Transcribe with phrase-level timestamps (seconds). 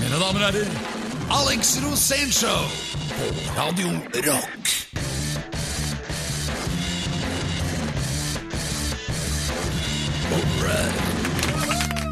[0.00, 0.68] Mine damer og herrer,
[1.30, 2.60] Alex Rosénshow
[3.16, 3.24] på
[3.60, 4.70] Radio Rock.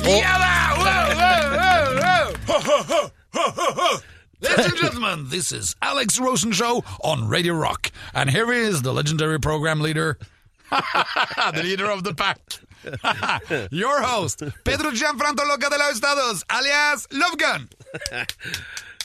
[0.04, 0.58] Ja da!
[4.40, 7.90] Ladies and gentlemen, this is Alex Rosen Show on Radio Rock.
[8.14, 10.18] And here is the legendary program leader,
[10.70, 12.38] the leader of the pack.
[13.82, 17.68] Your host, Pedro Gianfranto Loca de los Estados, alias Lovegun.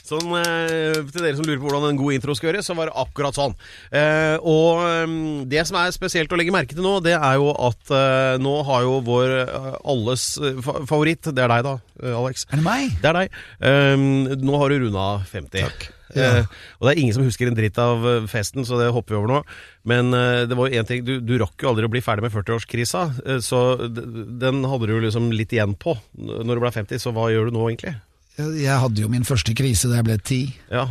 [0.03, 2.89] Sånn, eh, til dere som lurer på hvordan en god intro skal gjøres, så var
[2.89, 3.53] det akkurat sånn.
[3.95, 5.13] Eh, og eh,
[5.47, 8.57] det som er spesielt å legge merke til nå, det er jo at eh, nå
[8.67, 11.77] har jo vår eh, alles eh, favoritt Det er deg, da,
[12.19, 12.43] Alex.
[12.51, 12.97] Er det meg?
[12.99, 13.41] Det er deg.
[13.63, 15.63] Eh, nå har du runda 50.
[15.63, 15.87] Takk.
[16.15, 16.45] Eh,
[16.79, 19.19] og det er ingen som husker en dritt av eh, festen, så det hopper vi
[19.21, 19.41] over nå.
[19.89, 22.27] Men eh, det var jo én ting Du, du rakk jo aldri å bli ferdig
[22.27, 27.01] med 40-årskrisa, eh, så den hadde du liksom litt igjen på når du ble 50.
[27.03, 27.95] Så hva gjør du nå, egentlig?
[28.37, 30.41] Jeg hadde jo min første krise da jeg ble ti.
[30.73, 30.87] Ja.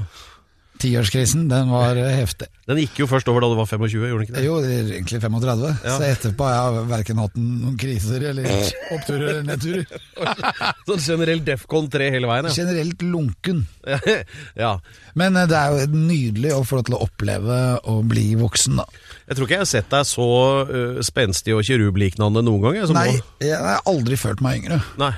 [0.80, 2.48] Tiårskrisen, den var eh, heftig.
[2.66, 4.44] Den gikk jo først over da du var 25, gjorde den ikke det?
[4.46, 5.96] Jo, det egentlig 35, Ja.
[5.98, 8.48] så etterpå har jeg verken hatt noen kriser eller
[8.94, 10.02] oppturer eller nedturer.
[10.88, 12.54] Sånn generell Defcon 3 hele veien, ja.
[12.56, 13.64] Generelt lunken.
[14.64, 14.72] ja.
[15.18, 17.58] Men eh, det er jo nydelig å få lov til å oppleve
[17.92, 18.86] å bli voksen, da.
[19.28, 20.28] Jeg tror ikke jeg har sett deg så
[20.68, 22.80] uh, spenstig og kirubliknande noen gang.
[22.80, 23.28] Jeg, som Nei, nå.
[23.44, 24.80] jeg har aldri følt meg yngre.
[25.00, 25.12] Nei.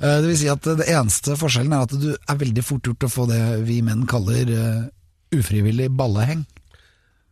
[0.00, 3.06] Eh, Det vil si at det eneste forskjellen er at du er veldig fort gjort
[3.06, 4.82] å få det vi menn kaller eh,
[5.36, 6.46] ufrivillig balleheng.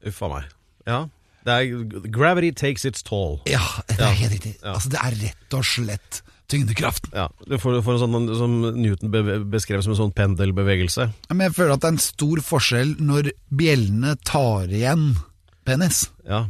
[0.06, 0.44] Uff a meg.
[0.86, 1.02] Ja.
[1.44, 3.40] Det er Gravity takes its toll.
[3.46, 4.08] Ja, det Ja.
[4.10, 4.54] er helt riktig.
[4.62, 4.74] Ja.
[4.74, 7.10] Altså, det er rett og slett tyngdekraften.
[7.16, 9.10] Ja, Du får, får en sånn som Newton
[9.50, 11.10] beskrev som en sånn pendelbevegelse.
[11.30, 15.16] Men jeg føler at det er en stor forskjell når bjellene tar igjen
[15.64, 16.46] penis Ja.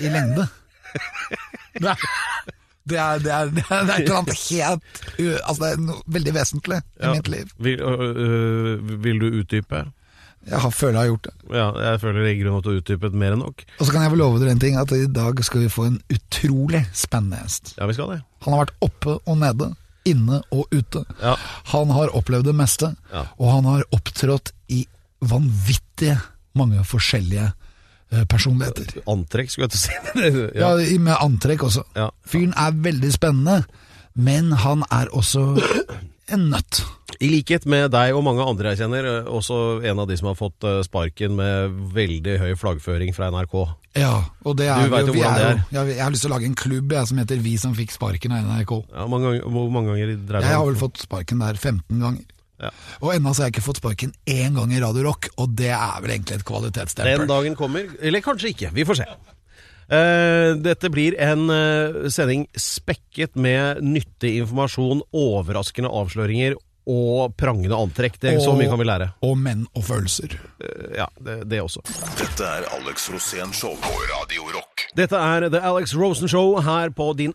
[0.00, 0.48] i lengde.
[2.88, 6.34] Det er, det er, det er, et eller annet helt Altså, det er noe veldig
[6.34, 7.12] vesentlig i ja.
[7.14, 7.50] mitt liv.
[7.62, 9.84] Vil, øh, vil du utdype?
[10.42, 11.34] Jeg har, føler jeg har gjort det.
[11.54, 13.62] Ja, jeg føler i grunnen at du har utdypet mer enn nok.
[13.78, 15.84] Og så kan jeg vel love dere en ting, at i dag skal vi få
[15.86, 17.76] en utrolig spennende gjest.
[17.78, 18.18] Ja, vi skal det.
[18.42, 19.70] Han har vært oppe og nede,
[20.10, 21.04] inne og ute.
[21.22, 21.36] Ja.
[21.70, 23.22] Han har opplevd det meste, Ja.
[23.38, 24.82] og han har opptrådt i
[25.22, 26.18] vanvittige
[26.58, 27.52] mange forskjellige
[28.28, 29.02] personligheter.
[29.10, 30.40] Antrekk, skulle jeg til å si.
[30.62, 31.84] Ja, ja, med antrekk også.
[31.98, 32.10] Ja.
[32.28, 33.62] Fyren er veldig spennende,
[34.14, 35.46] men han er også
[36.32, 36.82] en nøtt.
[37.22, 40.30] I likhet med deg og mange andre jeg kjenner, øh, også en av de som
[40.30, 43.56] har fått sparken med veldig høy flaggføring fra NRK.
[44.00, 44.14] Ja,
[44.48, 45.90] og det er Du vet jo vi hvordan det er.
[45.92, 48.32] jeg har lyst til å lage en klubb jeg, som heter Vi som fikk sparken
[48.32, 48.72] av NRK.
[48.88, 52.24] Ja, mange hvor mange ganger dreier det Jeg har vel fått sparken der 15 ganger.
[52.62, 52.70] Ja.
[53.02, 55.72] Og ennå så har jeg ikke fått sparken én gang i Radio Rock, og det
[55.74, 57.24] er vel egentlig et kvalitetsstempel.
[57.24, 58.72] Den dagen kommer, eller kanskje ikke.
[58.76, 59.08] Vi får se.
[59.92, 66.54] Uh, dette blir en uh, sending spekket med nyttig informasjon, overraskende avsløringer
[66.88, 68.16] og prangende antrekk.
[68.22, 69.10] Det er så mye kan vi lære.
[69.26, 70.38] Og menn og følelser.
[70.62, 71.84] Uh, ja, det, det også.
[72.18, 74.86] Dette er Alex Rosén Show på Radio Rock.
[74.96, 77.34] Dette er The Alex Rosen Show her på din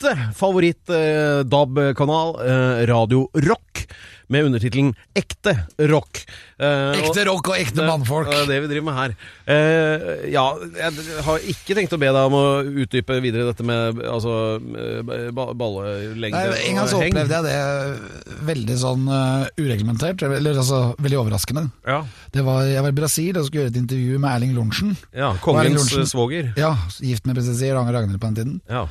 [0.00, 3.86] absolutte favoritt-DAB-kanal, eh, Radio Rock,
[4.28, 6.26] med undertittelen Ekte rock.
[6.58, 8.26] Eh, Ekte og- rock og ekte det- mannfolk.
[8.28, 9.14] Det er det vi driver med her.
[9.46, 9.98] Eh,
[10.32, 10.92] ja, jeg
[11.22, 15.54] har ikke tenkt å be deg om å utdype videre dette med altså, eh, ba-
[15.54, 17.98] ballelengde En gang så opplevde jeg det
[18.46, 21.70] veldig sånn uh, ureglementert, eller altså veldig overraskende.
[21.86, 24.96] Ja, Det var, jeg var i Brasil og skulle gjøre et intervju med Erling Lorentzen.
[25.14, 25.42] ja Og Erling
[25.76, 26.52] kongens Lorentzen- eh, svoger.
[26.56, 28.60] Ja, gift med prinsesse Ragnhild på den tiden.
[28.68, 28.86] Ja.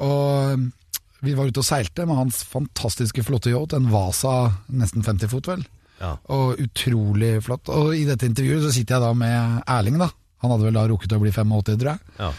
[0.00, 0.70] Og
[1.22, 5.50] vi var ute og seilte med hans fantastiske flotte yacht, en Vasa nesten 50 fot
[5.52, 5.66] vel.
[6.00, 6.14] Ja.
[6.32, 7.68] Og utrolig flott.
[7.68, 10.08] Og i dette intervjuet så sitter jeg da med Erling, da.
[10.40, 12.00] Han hadde vel da rukket å bli 85, tror jeg.
[12.18, 12.30] Ja.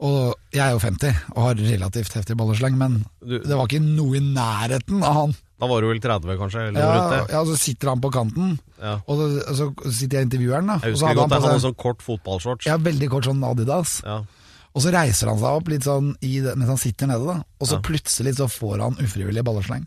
[0.00, 3.82] Og jeg er jo 50 og har relativt heftig ballesleng, men Du- det var ikke
[3.84, 5.34] noe i nærheten av han.
[5.60, 6.68] Da var du vel 30, kanskje?
[6.68, 8.94] Eller Ja, rundt ja, så sitter han på kanten, Ja.
[9.06, 10.78] og så, og så sitter jeg intervjueren, da.
[10.80, 12.64] Jeg husker godt han, på Han hadde seg- sånn kort fotballshorts.
[12.64, 14.00] Ja, veldig kort sånn Adidas.
[14.02, 14.22] Ja.
[14.70, 17.40] Og så reiser han seg opp litt sånn i mens han sitter nede, da.
[17.58, 17.80] Og så Ja.
[17.82, 19.86] plutselig så får han ufrivillig ballesleng.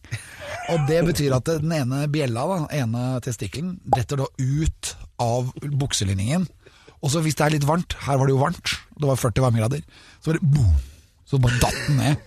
[0.70, 6.48] Og det betyr at den ene bjella, da, ene testikkelen, detter da ut av bukselinningen.
[7.02, 9.42] Og så hvis det er litt varmt, her var det jo varmt, det var 40
[9.44, 9.84] varmegrader,
[10.22, 10.76] så bare boom!
[11.26, 12.18] Så bare datt den ned.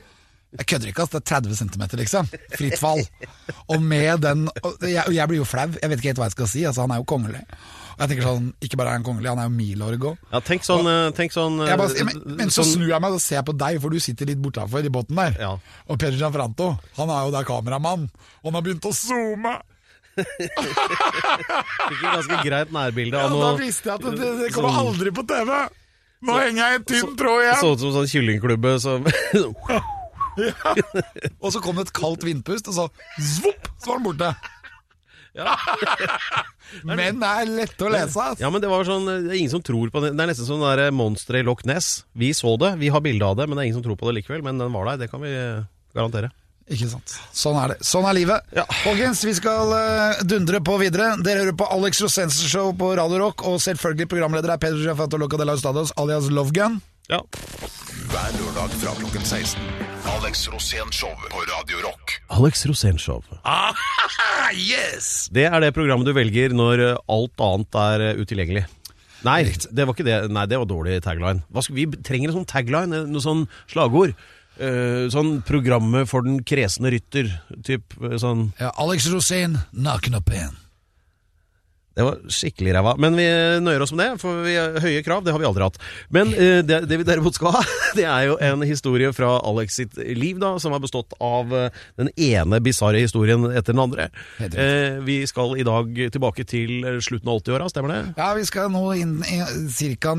[0.57, 1.11] Jeg kødder ikke, ass.
[1.13, 2.29] Det er 30 cm, liksom.
[2.57, 3.03] Fritt fall.
[3.69, 5.69] Og med den og jeg, jeg blir jo flau.
[5.69, 6.65] Jeg vet ikke helt hva jeg skal si.
[6.65, 7.43] Altså, han er jo kongelig.
[7.97, 10.17] Og jeg tenker sånn, Ikke bare er han kongelig, han er jo milorg òg.
[10.33, 13.13] Ja, tenk sånn, og, tenk sånn eh, bare, men, men så sånn- snur jeg meg
[13.17, 15.33] og ser på deg, for du sitter litt bortafor i båten der.
[15.41, 15.53] Ja.
[15.89, 18.05] Og Pedro Gianfranto, han er jo der kameramann,
[18.43, 19.55] og han har begynt å zoome.
[20.17, 24.87] Fikk et ganske greit nærbilde Ja, av da visste jeg at det, det kommer sånn-
[24.93, 25.51] aldri på TV.
[26.27, 27.59] Nå henger jeg i en tynn tråd igjen.
[27.61, 29.05] Så ut som sånn kyllingklubbe som
[30.37, 32.87] Og så kom det et kaldt vindpust, og så
[33.21, 34.31] zvopp, så var den borte.
[36.87, 38.41] Menn er lette å lese, ass.
[38.41, 40.15] Ja, men det var sånn Det er ingen som tror på det.
[40.17, 42.07] Det er nesten sånn der monsteret i Loch Ness.
[42.17, 44.09] Vi så det, vi har bilde av det, men det er ingen som tror på
[44.11, 44.45] det likevel.
[44.47, 45.33] Men den var der, det kan vi
[45.97, 46.33] garantere.
[46.67, 47.13] Ikke sant.
[47.37, 47.77] Sånn er det.
[47.87, 48.57] Sånn er livet.
[48.83, 51.13] Folkens, vi skal uh, dundre på videre.
[51.23, 55.21] Dere hører på Alex Rosensen Show på Radio Rock, og selvfølgelig programleder er Pedro Jafato
[55.21, 56.81] Loca Stados alias Lovegun.
[57.07, 57.21] Ja.
[58.11, 59.61] Hver lørdag fra klokken 16.
[60.11, 62.17] Alex Rosén Show på Radio Rock.
[62.35, 63.23] Alex Rosénshow.
[63.47, 63.79] Ah,
[64.51, 65.29] yes!
[65.31, 68.65] Det er det programmet du velger når eh, alt annet er eh, utilgjengelig.
[69.27, 70.19] Nei, det var ikke det.
[70.35, 71.47] Nei, det var dårlig tagline.
[71.47, 74.19] Hva skal, vi trenger en sånn tagline, noe sånn slagord.
[74.57, 77.31] Uh, sånn programmet for den kresne rytter.
[77.63, 80.59] Typ eh, sånn Ja, Alex Rosén, naken og pen.
[81.97, 82.93] Det var skikkelig ræva.
[83.01, 83.25] Men vi
[83.65, 85.23] nøyer oss med det, for vi har høye krav.
[85.25, 85.79] Det har vi aldri hatt.
[86.13, 87.63] Men eh, det, det vi derimot skal ha,
[87.99, 91.81] det er jo en historie fra Alex sitt liv, da, som har bestått av eh,
[91.97, 94.11] den ene bisarre historien etter den andre.
[94.45, 98.03] Eh, vi skal i dag tilbake til slutten av 80-åra, stemmer det?
[98.21, 99.41] Ja, vi skal nå inn i
[99.97, 100.15] ca.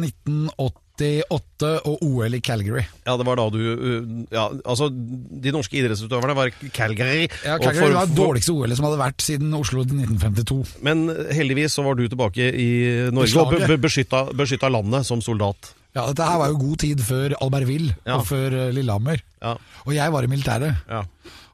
[0.97, 2.83] 1988 og OL i Calgary.
[3.05, 7.27] Ja, det var da du uh, Ja, altså, de norske idrettsutøverne var Calgary.
[7.45, 10.75] Ja, og Calgary for- var det dårligste OL som hadde vært siden Oslo i 1952.
[10.87, 12.69] Men heldigvis så var du tilbake i
[13.15, 15.73] Norge og be- beskytta, beskytta landet som soldat.
[15.95, 18.17] Ja, Dette her var jo god tid før Albertville Ja.
[18.19, 19.21] og før eh, Lillehammer.
[19.41, 19.55] Ja,
[19.87, 20.75] Og jeg var i militæret.
[20.89, 21.03] ja.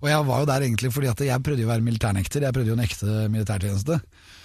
[0.04, 2.42] Og jeg var jo der egentlig fordi at jeg prøvde å være militærnekter.
[2.44, 4.02] Jeg prøvde jo å nekte militærtjeneste.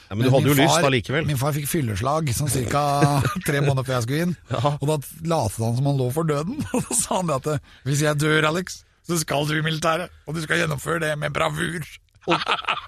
[0.08, 1.26] Ja men du hadde jo jo lyst far- allikevel.
[1.28, 2.82] Min far fikk fylleslag sånn ca.
[3.48, 4.34] tre måneder før jeg skulle inn.
[4.50, 4.74] Ja.
[4.80, 4.98] Og da
[5.34, 6.58] latet han som han lå for døden.
[6.74, 10.12] Og da sa han det at hvis jeg dør, Alex, så skal du i militæret.
[10.26, 11.84] Og du skal gjennomføre det med bravur.
[12.28, 12.42] Og,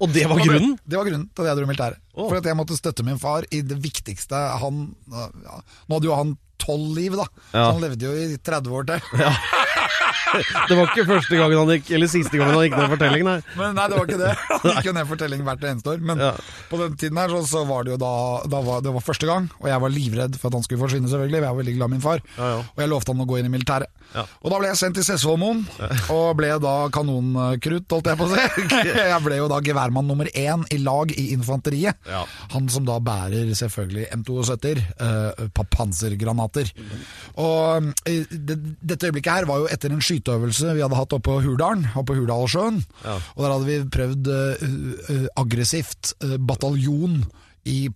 [0.05, 0.75] og det var grunnen?
[0.85, 2.01] Det var grunnen til at jeg dro i militæret.
[2.13, 2.27] Oh.
[2.29, 6.17] For at jeg måtte støtte min far i det viktigste han ja, Nå hadde jo
[6.19, 7.25] han tolv liv, da.
[7.55, 7.63] Ja.
[7.63, 9.07] Så han levde jo i 30 år til.
[10.71, 13.57] Det var ikke første gangen han gikk, eller siste gangen han gikk ned fortellingen, nei.
[13.59, 14.33] Men nei, det var ikke det.
[14.61, 16.03] Han gikk jo ned fortellingen hvert eneste år.
[16.11, 16.31] Men Ja.
[16.71, 18.11] på den tiden her så, så var det jo da,
[18.53, 21.11] da var, Det var første gang, og jeg var livredd for at han skulle forsvinne,
[21.11, 21.41] selvfølgelig.
[21.41, 22.23] Jeg var veldig glad i min far.
[22.37, 22.61] Ja, ja.
[22.75, 23.91] Og jeg lovte han å gå inn i militæret.
[24.15, 24.25] Ja.
[24.43, 25.61] Og da ble jeg sendt til Sessvollmoen,
[26.15, 28.67] og ble da kanonkrutt, holdt jeg på å si.
[29.11, 31.99] Jeg ble jo da geværmann nummer én i lag i infanteriet.
[32.55, 36.71] Han som da bærer selvfølgelig M72-er, uh, pansergranater.
[37.41, 41.31] Og eh, det, dette øyeblikket her var jo etter en skyteøvelse vi hadde hatt oppe
[41.31, 42.83] på Hurdalen, oppe på Hurdalssjøen.
[43.07, 43.17] Ja.
[43.17, 44.65] Og der hadde vi prøvd uh,
[45.09, 47.23] uh, aggressivt uh, bataljon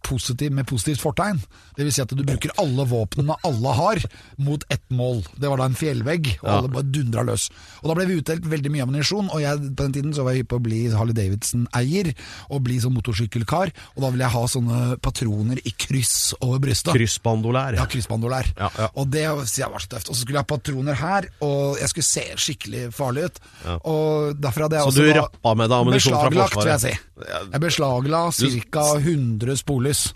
[0.02, 1.40] positiv, med positivt fortegn.
[1.76, 3.96] Det vil si at du bruker alle våpnene alle har,
[4.38, 5.22] mot ett mål.
[5.40, 6.58] Det var da en fjellvegg, og Ja.
[6.58, 7.50] alle bare dundra løs.
[7.82, 10.32] Og Da ble vi utdelt veldig mye ammunisjon, og jeg, på den tiden så var
[10.32, 12.14] jeg hypp på å bli Harley Davidson-eier,
[12.50, 16.92] og bli sånn motorsykkelkar, og da ville jeg ha sånne patroner i kryss over brystet.
[16.94, 17.74] Kryssbandolær.
[17.76, 18.46] Ja, kryssbandolær.
[18.58, 18.88] Ja, ja.
[18.96, 20.08] Og det jeg var så tøft.
[20.10, 23.40] Og så skulle jeg ha patroner her, og jeg skulle se skikkelig farlig ut.
[23.84, 26.80] Og derfor hadde jeg Så også du rappa med deg ammunisjon fra beslaglagt, vil jeg
[26.80, 26.94] si.
[27.52, 28.22] Jeg beslagla
[28.70, 28.84] ca.
[28.98, 30.08] 100 spolis.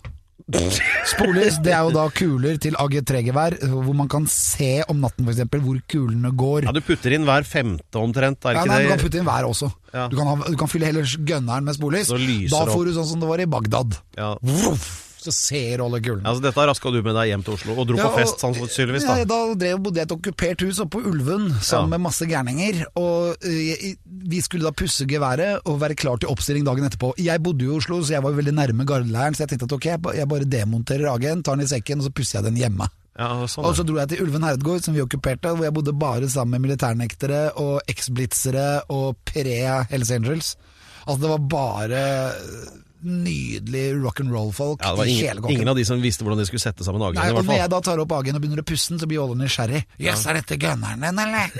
[1.11, 5.43] Sporlys det er jo da kuler til AG3-gevær, hvor man kan se om natten f.eks.
[5.61, 6.69] hvor kulene går.
[6.69, 9.49] Ja, du putter inn hver femte omtrent, er Ja, nei, Du kan putte inn hver
[9.51, 9.69] også.
[9.93, 10.07] Ja.
[10.09, 12.09] Du, kan ha, du kan fylle hele gønneren med sporlys.
[12.53, 13.99] Da får du sånn som det var i Bagdad.
[14.17, 14.31] Ja.
[14.41, 14.89] Vroff,
[15.29, 16.25] så ser du alle kulene.
[16.27, 19.07] Altså, dette raska du med deg hjem til Oslo, og dro Ja, på fest sannsynligvis,
[19.07, 19.27] Ja, da.
[19.31, 22.83] da drev, bodde jeg i et okkupert hus oppe på Ulven sammen med masse gærninger.
[22.99, 23.89] Og uh,
[24.35, 27.13] vi skulle da pusse geværet og være klar til oppstilling dagen etterpå.
[27.23, 29.77] Jeg bodde jo i Oslo, så jeg var veldig nærme gardeleiren, så jeg tenkte at
[29.79, 32.89] ok, jeg bare demonterer AG-en, tar den i sekken, og så pusser jeg den hjemme.
[33.19, 35.95] Ja, sånn, Og så dro jeg til Ulven herregård, som vi okkuperte, hvor jeg bodde
[35.99, 40.53] bare sammen med militærnektere og eksblitzere og pre-Hells Angels.
[41.03, 42.03] Altså det var bare
[43.01, 46.47] nydelig rock'n'roll-folk ja, det var i ingen, hele ingen av de som visste hvordan de
[46.49, 48.63] skulle sette sammen Nei, AG-en, i og når jeg da tar opp AG-en og begynner
[48.63, 49.83] å pusse den, så blir alle nysgjerrig.
[50.03, 51.53] Jøss, er dette gunneren din, eller?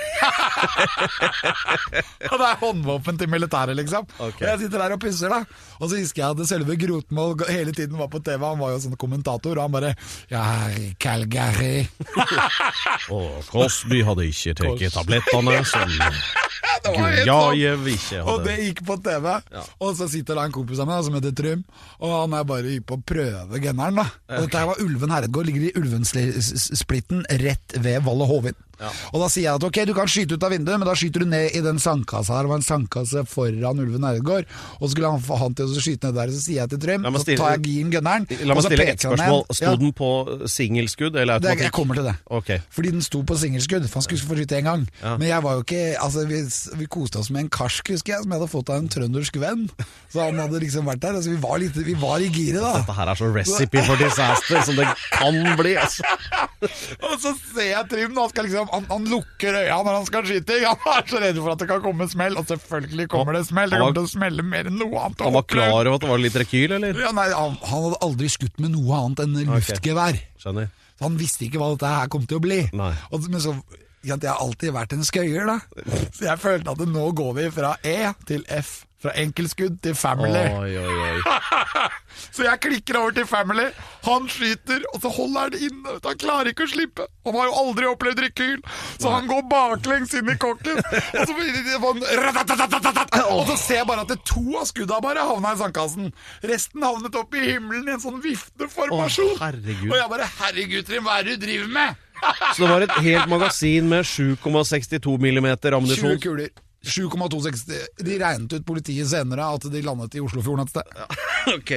[2.33, 4.09] og det er håndvåpen til militæret, liksom.
[4.19, 4.43] Okay.
[4.43, 5.41] Og jeg sitter der og pusser, da.
[5.79, 8.83] Og så husker jeg at selve Grotmål hele tiden var på TV, han var jo
[8.87, 9.95] sånn kommentator, og han bare
[10.33, 10.45] Ja,
[11.01, 11.87] Calgary.
[13.15, 15.95] Og Crosby hadde ikke tatt tablettene som
[16.85, 17.59] Det var helt sånn.
[18.29, 19.27] Og det gikk på TV.
[19.81, 21.65] Og så sitter da en kompis av meg som heter Trym,
[22.01, 24.07] og han er bare på prøve genneren, da.
[24.37, 28.59] Og dette her var Ulven herregård, ligger i Ulvensplitten rett ved Valle Hovin.
[29.13, 31.25] Og da sier jeg at ok, du kan skyte ut av vinduet, men da skyter
[31.25, 32.47] du ned i den sandkassa her.
[32.47, 34.49] Det var en sandkasse foran Ulven herregård.
[34.79, 36.83] Og så skulle han få han til å skyte ned der, så sier jeg til
[36.85, 39.45] Trym, så tar jeg gien gunneren, La meg stille et spørsmål.
[39.59, 40.11] Sto den på
[40.51, 42.15] singelskudd eller det, jeg kommer til det.
[42.39, 42.63] Okay.
[42.75, 44.87] Fordi den sto på singelskudd, for han skulle få skyte én gang.
[45.09, 46.39] Men jeg var jo ikke Altså, vi,
[46.79, 49.39] vi koste oss med en karsk, husker jeg, som jeg hadde fått av en trøndersk
[49.43, 49.67] venn.
[50.13, 51.19] Så han hadde liksom vært der.
[51.19, 52.73] Altså, vi var, litt, vi var i giret, da.
[52.81, 56.07] Dette her er så recipe for disaster som det kan bli, altså.
[57.09, 60.07] Og så ser jeg Trym, han skal liksom liksom, han, han lukker øya når han
[60.09, 60.59] skal skyte.
[60.69, 63.71] Han er så redd for at det kan komme smell, og selvfølgelig kommer det smell.
[63.73, 65.25] Det kommer til å smelle mer enn noe annet.
[65.27, 67.03] Han var klar over at det var litt rekyl, eller?
[67.03, 70.21] Ja, nei, han, han hadde aldri skutt med noe annet enn luftgevær.
[70.43, 70.71] Skjønner.
[70.99, 72.59] Så han visste ikke hva dette her kom til å bli.
[72.75, 73.55] Og, men så,
[74.03, 75.59] jeg har alltid vært en skøyer, da.
[76.17, 78.81] Så jeg følte at nå går vi fra E til F.
[78.99, 80.45] Fra enkeltskudd til family.
[80.59, 81.19] Oi, oi, oi.
[82.35, 83.69] Så jeg klikker over til Family.
[84.07, 85.95] Han skyter, og så holder han inne.
[86.05, 87.07] Han klarer ikke å slippe.
[87.27, 88.61] Han har jo aldri opplevd rekyl,
[88.99, 90.79] så han går baklengs inn i kokken.
[90.81, 91.37] Og så,
[93.29, 96.13] og så ser jeg bare at det to av skudda bare havna i sandkassen.
[96.51, 99.35] Resten havnet opp i himmelen i en sånn vifteformasjon.
[99.37, 99.51] Å.
[99.91, 102.07] Og jeg bare Herregud, Trym, hva er det du driver med?
[102.55, 106.51] Så det var et helt magasin med 7,62 millimeter 20 kuler.
[106.85, 110.93] 7,260 De regnet ut politiet senere at de landet i Oslofjorden et sted.
[111.49, 111.71] Ok.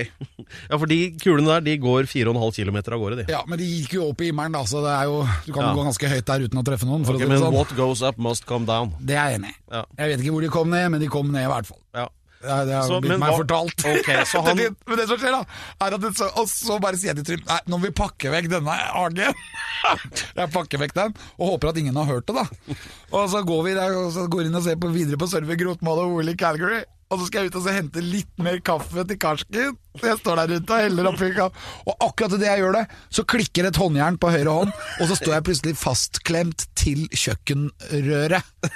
[0.67, 3.25] Ja, for de kulene der de går 4,5 km av gårde, de.
[3.31, 5.63] Ja, Men de gikk jo opp i himmelen, da, så det er jo, du kan
[5.63, 5.70] Ja.
[5.72, 7.05] jo gå ganske høyt der uten å treffe noen.
[7.08, 7.53] For Ok, å si det men sånn.
[7.55, 8.91] what goes up must come down.
[9.00, 9.55] Det er jeg enig i.
[9.72, 9.86] Ja.
[10.01, 11.79] Jeg vet ikke hvor de kom ned, men de kom ned i hvert fall.
[11.96, 12.08] Ja.
[12.43, 13.86] Er- det har Så, blitt men meg fortalt.
[13.86, 15.43] Okay, så han- det, men det som skjer, da,
[15.86, 17.93] er at det, så, og så bare sier jeg til Trym Nei, nå må vi
[18.01, 19.43] pakke vekk denne AG-en.
[20.41, 22.75] jeg pakker vekk den, og håper at ingen har hørt det, da.
[23.12, 25.60] Og så går vi der, og så går inn og ser på, videre på server
[25.60, 26.81] Grotmål og OL i Calgary.
[27.12, 29.75] Og så skal jeg ut og hente litt mer kaffe til karsken.
[30.00, 31.65] Så jeg står der ute og heller oppi kaffe.
[31.84, 35.18] Og akkurat idet jeg gjør det, så klikker et håndjern på høyre hånd, og så
[35.20, 38.72] står jeg plutselig fastklemt til kjøkkenrøret.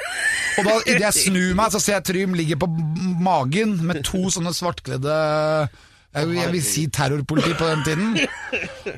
[0.59, 2.67] Og da idet jeg snur meg, så ser jeg Trym ligge på
[3.23, 5.19] magen med to sånne svartkledde
[6.15, 8.13] jeg vil si terrorpoliti på den tiden.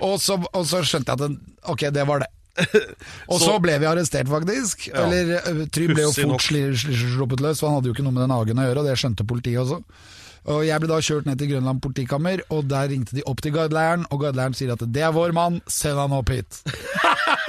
[0.06, 2.30] Og så, og så skjønte jeg at den, ok, det var det.
[3.32, 4.88] Og så, ble vi arrestert, faktisk.
[4.90, 5.06] Ja.
[5.06, 8.36] Eller Trym ble jo fort sluppet løs, for han hadde jo ikke noe med den
[8.36, 9.82] hagen å gjøre, og det skjønte politiet også.
[10.48, 13.52] Og Jeg ble da kjørt ned til Grønland politikammer, og der ringte de opp til
[13.52, 16.62] gardeleiren, og gardeleiren sier at det er vår mann, send han opp hit.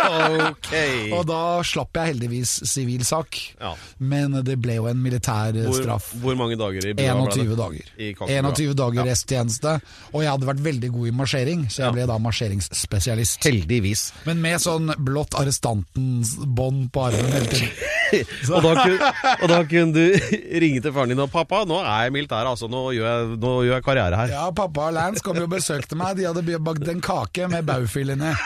[0.09, 0.69] Ok.
[1.13, 3.75] Og da slapp jeg heldigvis sivil sak, Ja.
[3.99, 6.07] men det ble jo en militær eh, Hvor, straff.
[6.23, 7.91] hvor mange dager i bua ble 21 dager.
[7.99, 9.75] I 21 dager resttjeneste,
[10.13, 11.93] og jeg hadde vært veldig god i marsjering, så jeg Ja.
[11.93, 13.43] ble da marsjeringsspesialist.
[13.45, 14.13] Heldigvis.
[14.25, 17.71] Men med sånn blått arrestantens bånd på armen hele tiden.
[18.55, 19.09] Og da, kunne,
[19.43, 20.15] og da kunne du
[20.63, 22.65] ringe til faren din og 'Pappa, nå er jeg i militæret, altså.
[22.73, 24.33] Nå gjør jeg, nå gjør jeg karriere her'.
[24.35, 26.17] Ja, pappa og Lance kom jo og besøkte meg.
[26.19, 28.33] De hadde bakt en kake med baufil inni.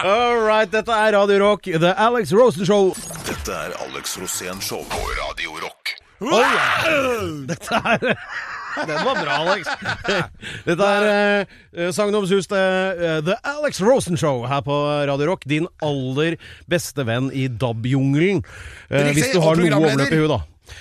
[0.00, 2.94] All right, dette er Radio Rock, The Alex Rosen Show.
[3.26, 5.96] Dette er Alex Rosén Show på Radio Rock.
[7.50, 8.16] Dette er
[8.86, 9.66] Den var bra, Alex.
[10.68, 11.06] Dette er
[11.74, 14.76] eh, sagnomsuste eh, The Alex Rosen Show her på
[15.10, 15.46] Radio Rock.
[15.50, 16.38] Din aller
[16.70, 18.44] beste venn i DAB-jungelen.
[18.88, 20.40] Eh, hvis du har noe overløp i huet, da.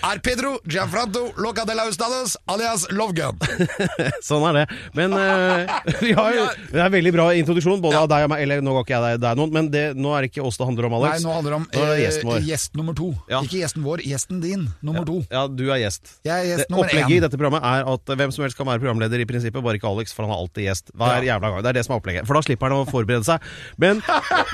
[0.09, 3.37] Er Pedro Gianfranto Loca de la Ustades alias Lovegun.
[4.29, 4.65] Sånn er det.
[4.97, 5.69] Men uh,
[6.03, 8.43] vi har jo Det er en veldig bra introduksjon, både av deg og meg.
[8.45, 10.59] Eller nå ga ikke jeg deg, deg noen, men det, nå er det ikke oss
[10.59, 11.19] det handler om, Alex.
[11.19, 12.39] Nei, nå handler det om Nå det eh, gjesten vår.
[12.49, 13.09] gjest nummer to.
[13.31, 13.41] Ja.
[13.45, 15.17] Ikke gjesten vår, gjesten din, nummer to.
[15.31, 16.13] Ja, du er gjest.
[16.27, 18.69] Jeg er gjest Det nummer Opplegget i dette programmet er at hvem som helst kan
[18.69, 20.93] være programleder i prinsippet, bare ikke Alex, for han er alltid gjest.
[20.95, 21.33] Hver Ja.
[21.35, 21.63] jævla gang.
[21.65, 22.27] Det er det som er opplegget.
[22.29, 23.43] For da slipper han å forberede seg.
[23.81, 24.01] Men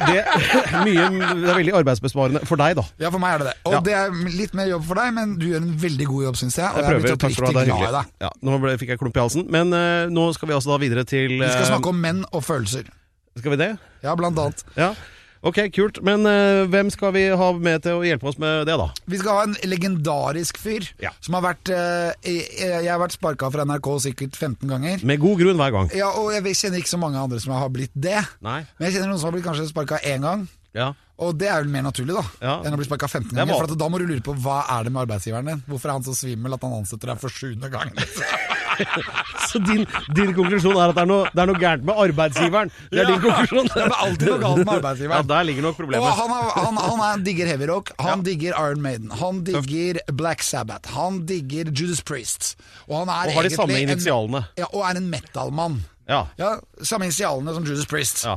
[0.10, 0.20] det,
[0.86, 1.08] mye,
[1.42, 2.86] det er veldig arbeidsbesparende for deg, da.
[3.01, 3.56] Ja, for meg er det det.
[3.65, 3.82] Og Ja.
[3.86, 6.60] det er litt mer jobb for deg, men du gjør en veldig god jobb, syns
[6.60, 6.70] jeg.
[6.70, 8.13] Og Jeg jeg er blitt oppriktig glad i deg.
[8.25, 9.48] Ja, nå ble, fikk jeg klump i halsen.
[9.51, 12.24] Men uh, nå skal vi altså da videre til Vi skal eh, snakke om menn
[12.32, 12.88] og følelser.
[13.36, 13.74] Skal vi det?
[14.05, 14.63] Ja, blant annet.
[14.79, 14.94] Ja.
[15.46, 16.00] Ok, kult.
[16.05, 18.88] Men uh, hvem skal vi ha med til å hjelpe oss med det, da?
[19.12, 21.12] Vi skal ha en legendarisk fyr Ja.
[21.22, 25.05] som har vært uh, jeg, jeg har vært sparka fra NRK sikkert 15 ganger.
[25.05, 25.91] Med god grunn hver gang.
[25.94, 28.17] Ja, og jeg kjenner ikke så mange andre som har blitt det.
[28.46, 28.63] Nei.
[28.79, 30.48] Men jeg kjenner noen som har blitt kanskje sparka én gang.
[30.75, 30.94] Ja.
[31.18, 32.56] Og det er vel mer naturlig, da, Ja.
[32.68, 33.56] enn å bli sparka 15 er ganger.
[33.56, 35.64] For at da må du lure på hva er det med arbeidsgiveren din.
[35.70, 37.92] Hvorfor er han så svimmel at han ansetter deg for sjuende gang?
[39.50, 39.86] Så din,
[40.18, 42.72] din konklusjon er at det er, noe, det er noe gærent med arbeidsgiveren?
[42.92, 43.70] Det er din konklusjon?
[43.72, 45.22] Det er alltid noe galt med arbeidsgiveren.
[45.22, 46.10] Ja, der ligger nok Og problemet.
[46.20, 50.44] han, er, han, han er, digger heavy rock, han digger Iron Maiden, han digger Black
[50.44, 52.56] Sabbath, han digger Judas Priest.
[52.90, 54.44] Og han er Og har de samme initialene.
[54.44, 54.66] en-.
[54.66, 55.80] Ja, og er en metal-mann.
[56.10, 56.26] Ja.
[56.38, 58.26] Ja, Samme initialene som Judas Priest.
[58.28, 58.36] Ja.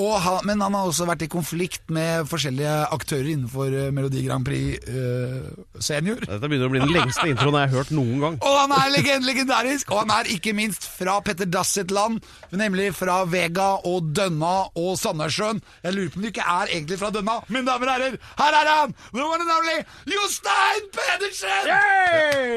[0.00, 4.22] Og han, men han har også vært i konflikt med forskjellige aktører innenfor eh, Melodi
[4.24, 6.22] Grand Prix uh, senior.
[6.24, 8.38] Dette begynner å bli den lengste introen jeg har hørt noen gang.
[8.40, 12.22] Og han er legend, legendarisk, og han er ikke minst fra Petter Dass sitt land,
[12.56, 15.60] nemlig fra Vega og Dønna og Sandnessjøen.
[15.84, 17.36] Jeg lurer på om du ikke er egentlig fra Dønna.
[17.52, 18.96] Mine damer og herrer, her er han!
[19.12, 21.70] The one and only Jostein Pedersen!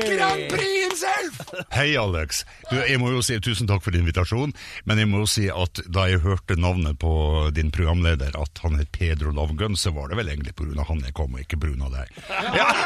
[0.08, 1.44] Grand Prix himself!
[1.76, 2.46] Hei, Alex.
[2.72, 4.56] Du, jeg må jo si tusen takk for invitasjonen,
[4.88, 7.25] men jeg må jo si at da jeg hørte navnet på
[7.56, 11.16] din programleder, at han het Pedro Lovgun, så var det vel egentlig av han jeg
[11.18, 11.90] kom, og ikke pga.
[11.94, 12.08] deg.
[12.56, 12.68] Ja.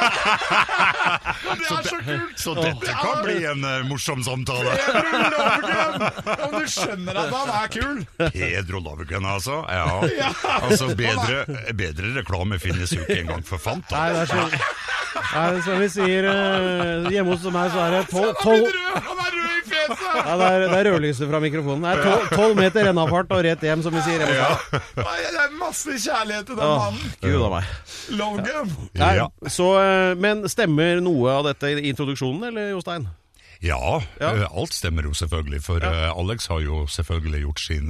[1.50, 2.40] Det er så kult!
[2.40, 4.76] Så dette kan bli en uh, morsom samtale.
[4.86, 6.06] Pedro Lovgun!
[6.46, 8.04] Om du skjønner at han er kul!
[8.36, 9.62] Pedro Lovgun, altså.
[9.70, 10.32] Ja.
[10.60, 11.44] Altså, bedre,
[11.74, 13.96] bedre reklame finnes jo ikke engang for Fanta.
[13.98, 14.88] Nei, det er så
[15.30, 19.49] Nei, som vi sier eh, hjemme hos meg, så er det tolv
[19.90, 20.26] Fjeset!
[20.26, 21.86] ja, det, er, det er rødlyset fra mikrofonen.
[21.86, 24.24] Det er tolv, meter rennafart og rett hjem, som vi sier.
[24.26, 27.14] Nei, Det er masse kjærlighet til den mannen.
[27.24, 27.72] Gud a meg.
[28.20, 28.74] Logan.
[29.00, 29.14] Nei,
[29.54, 33.08] så, eh, men stemmer noe av dette i introduksjonen, eller Jostein?
[33.60, 34.30] Ja, Ja.
[34.38, 36.14] eh, alt stemmer jo selvfølgelig, for ja.
[36.16, 37.90] Alex har jo selvfølgelig gjort sin,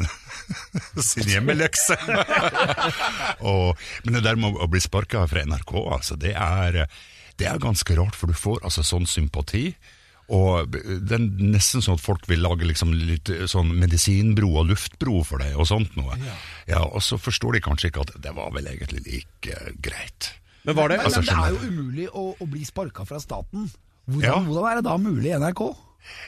[1.12, 1.98] sin hjemmelekse.
[3.52, 6.86] og, men det der med å bli sparka fra NRK, altså, det er,
[7.40, 9.68] det er ganske rart, for du får altså sånn sympati.
[10.30, 15.24] Og det er nesten sånn at folk vil lage liksom litt sånn medisinbro og luftbro
[15.26, 16.18] for deg og sånt noe.
[16.70, 16.84] Ja.
[16.86, 20.34] Og så forstår de kanskje ikke at det var vel egentlig like greit.
[20.68, 23.18] Men var det Men, Altså, men det er jo umulig å, å bli sparka fra
[23.20, 23.70] staten.
[24.10, 24.40] Hvordan, Ja.
[24.46, 25.62] hvordan er det da mulig i NRK?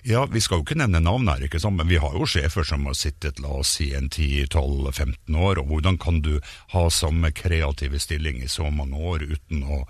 [0.04, 1.78] Ja, Vi skal jo ikke nevne navn her, ikke sant?
[1.78, 5.60] men vi har jo sjefer som har sittet la oss si en 10-12-15 år.
[5.62, 6.40] og Hvordan kan du
[6.74, 9.86] ha samme kreative stilling i så mange år uten å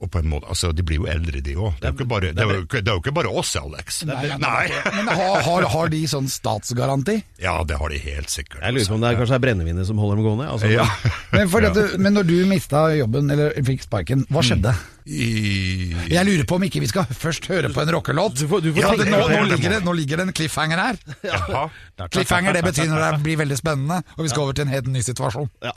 [0.00, 1.78] og på en måte, altså De blir jo eldre, de òg.
[1.82, 4.02] Det, det, det er jo ikke bare oss, Alex.
[4.08, 4.66] Nei.
[4.94, 7.16] Men har, har, har de sånn statsgaranti?
[7.42, 8.62] Ja, det har de helt sikkert.
[8.62, 10.48] Jeg lurer på om det er kanskje er brennevinet som holder dem gående?
[10.52, 10.86] Altså, Ja.
[11.32, 14.72] Men, at men når du mista jobben, eller fikk sparken, hva skjedde?
[15.08, 18.36] I, Jeg lurer på om ikke vi skal først høre på en rockelåt.
[18.42, 20.98] Du får- du får Ja, nå, nå, nå ligger det en cliffhanger her.
[21.24, 21.62] Jaha.
[22.06, 24.90] Cliffhanger det betyr når det blir veldig spennende, og vi skal over til en helt
[24.92, 25.50] ny situasjon.
[25.64, 25.74] Ja.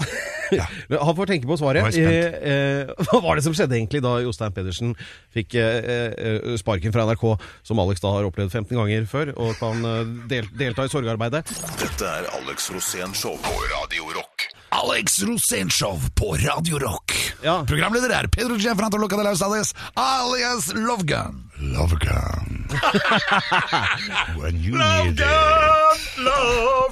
[1.07, 1.95] Han får tenke på svaret.
[1.95, 4.93] Eh, eh, hva var det som skjedde egentlig da Jostein Pedersen
[5.33, 7.25] fikk eh, eh, sparken fra NRK,
[7.67, 11.45] som Alex da har opplevd 15 ganger før, og kan eh, del, delta i sorgarbeidet?
[11.81, 14.51] Dette er Alex Rosén Show på Radio Rock.
[14.71, 17.11] Alex Rosénshow på Radio Rock.
[17.43, 17.65] Ja.
[17.67, 21.43] Programleder er Pedro Gianfranto Loca de Laus alias, Lovegun.
[21.75, 22.50] Lovegun.
[22.71, 24.37] Love.
[24.41, 25.97] When you need it.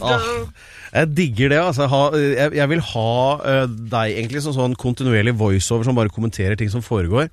[0.01, 0.19] Ah,
[0.93, 1.59] jeg digger det.
[1.61, 1.87] altså.
[1.91, 3.11] Ha, jeg, jeg vil ha
[3.51, 7.29] eh, deg egentlig som sånn kontinuerlig voiceover som bare kommenterer ting som foregår.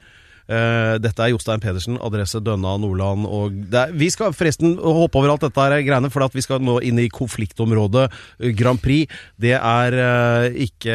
[0.46, 3.26] Eh, dette er Jostein Pedersen, adresse Dønna, Nordland.
[3.26, 6.44] Og det er, vi skal forresten hoppe over alt dette her greiene, for at vi
[6.44, 9.10] skal nå inn i konfliktområdet eh, Grand Prix.
[9.40, 10.94] Det er uh, ikke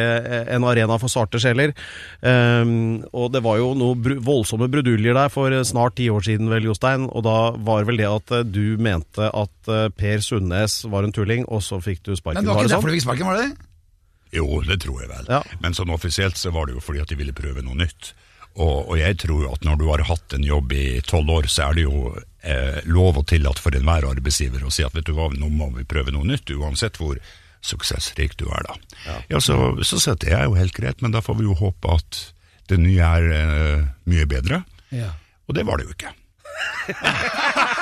[0.54, 1.74] en arena for sarte sjeler.
[2.20, 6.50] Um, og det var jo noe br voldsomme bruduljer der for snart ti år siden,
[6.52, 7.08] vel, Jostein.
[7.10, 11.62] Og da var vel det at du mente at Per Sundnes var en tulling, og
[11.64, 12.40] så fikk du sparken.
[12.40, 13.68] Men det var ikke derfor du fikk sparken, var det det?
[14.32, 15.26] Jo, det tror jeg vel.
[15.28, 15.42] Ja.
[15.60, 18.14] Men sånn offisielt så var det jo fordi at de ville prøve noe nytt.
[18.60, 21.70] Og, og jeg tror at når du har hatt en jobb i tolv år, så
[21.70, 22.12] er det jo
[22.44, 25.70] eh, lov og tillatt for enhver arbeidsgiver å si at vet du hva, nå må
[25.78, 27.20] vi prøve noe nytt, uansett hvor
[27.62, 28.76] suksessrik du er da.
[29.30, 32.24] Ja, så, så setter jeg jo helt greit, men da får vi jo håpe at
[32.70, 34.62] det nye er eh, mye bedre.
[34.92, 35.14] Ja.
[35.48, 36.12] Og det var det jo ikke.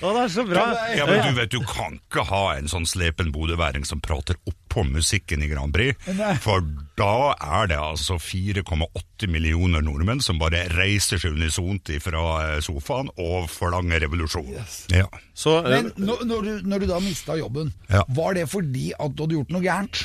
[0.00, 0.62] Å, det er så bra!
[0.96, 4.84] Ja, men du vet, du kan ikke ha en sånn slepen bodøværing som prater oppå
[4.88, 5.96] musikken i Grand Prix,
[6.44, 6.64] for
[7.00, 13.10] da er det altså 4,8 millioner nordmenn som bare reiser seg unisont fra eh, sofaen
[13.20, 14.52] og forlanger revolusjon.
[14.94, 15.06] Ja.
[15.36, 18.04] Så, eh, Men når, når, du, når du da mista jobben, Ja.
[18.08, 20.04] var det fordi at du hadde gjort noe gærent?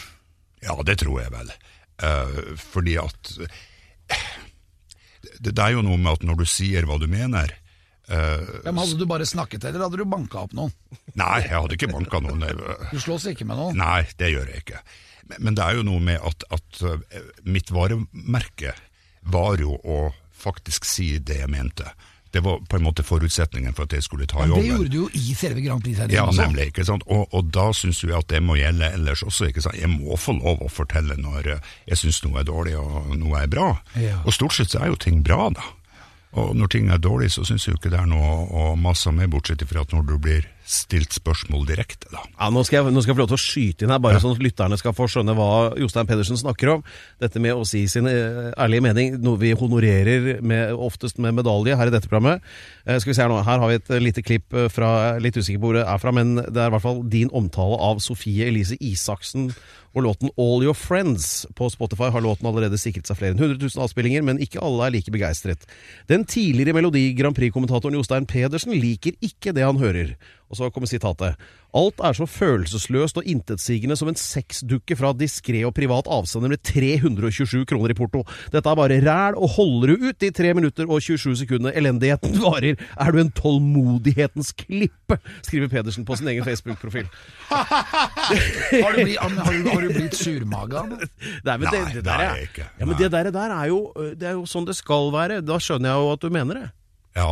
[0.65, 1.49] ja, det tror jeg vel.
[2.01, 4.17] Uh, fordi at det,
[5.39, 7.51] det er jo noe med at når du sier hva du mener
[8.09, 10.73] uh, Ja, men hadde du bare snakket, eller hadde du banka opp noen?
[11.13, 12.45] Nei, jeg hadde ikke banka noen.
[12.91, 13.79] Du slåss ikke med noen?
[13.81, 14.83] Nei, det gjør jeg ikke.
[15.29, 18.75] Men, men det er jo noe med at, at eh, mitt varemerke
[19.33, 19.99] var jo å
[20.35, 21.87] faktisk si det jeg mente.
[22.35, 24.51] Det var på en måte forutsetningen for at jeg skulle ta jobben.
[24.51, 24.81] Men det jobben.
[24.83, 26.41] gjorde du jo i selve Grand Prix-serien Ja, også.
[26.43, 26.65] nemlig.
[26.73, 27.05] ikke sant?
[27.07, 29.47] Og, og da syns jeg at det må gjelde ellers også.
[29.49, 29.79] ikke sant?
[29.79, 33.39] Jeg må få lov å fortelle når eh, jeg syns noe er dårlig og noe
[33.41, 33.69] er bra.
[33.95, 34.19] Ja.
[34.27, 35.63] Og stort sett så er jo ting bra, da.
[36.35, 39.13] Og når ting er dårlig, så syns jeg jo ikke det er noe å mase
[39.15, 42.23] med, bortsett fra at når du blir stilt spørsmål direkte, da.
[42.25, 44.21] Ja, nå, skal jeg, nå skal jeg få lov til å skyte inn her, bare
[44.21, 45.49] sånn at lytterne skal få skjønne hva
[45.79, 46.83] Jostein Pedersen snakker om.
[47.21, 51.77] Dette med å si sin eh, ærlige mening, noe vi honorerer med, oftest med medalje
[51.77, 52.43] her i dette programmet.
[52.85, 55.37] Eh, skal vi se Her nå, her har vi et lite klipp eh, fra litt
[55.37, 58.01] usikker på hvor det er fra, men det er i hvert fall din omtale av
[58.03, 59.51] Sofie Elise Isaksen
[59.95, 61.45] og låten All Your Friends.
[61.55, 64.87] På Spotify har låten allerede sikret seg flere enn 100 000 avspillinger, men ikke alle
[64.87, 65.63] er like begeistret.
[66.11, 70.15] Den tidligere Melodi Grand Prix-kommentatoren Jostein Pedersen liker ikke det han hører.
[70.49, 71.39] Og så kommer sitatet.
[71.75, 76.61] Alt er så følelsesløst og intetsigende som en sexdukke fra diskré og privat avsender med
[76.63, 78.21] 327 kroner i porto.
[78.53, 82.37] Dette er bare ræl, og holder du ut i 3 minutter og 27 sekunder elendigheten
[82.43, 87.09] varer, er du en tålmodighetens klippe, skriver Pedersen på sin egen Facebook-profil.
[87.49, 90.81] Har du, blitt, har, du, har du blitt surmaga?
[90.87, 92.67] Nei, men det, det, der er ikke.
[92.79, 95.41] Ja, men det der, der er, jo, det er jo sånn det skal være.
[95.45, 96.67] Da skjønner jeg jo at du mener det.
[97.15, 97.29] Ja.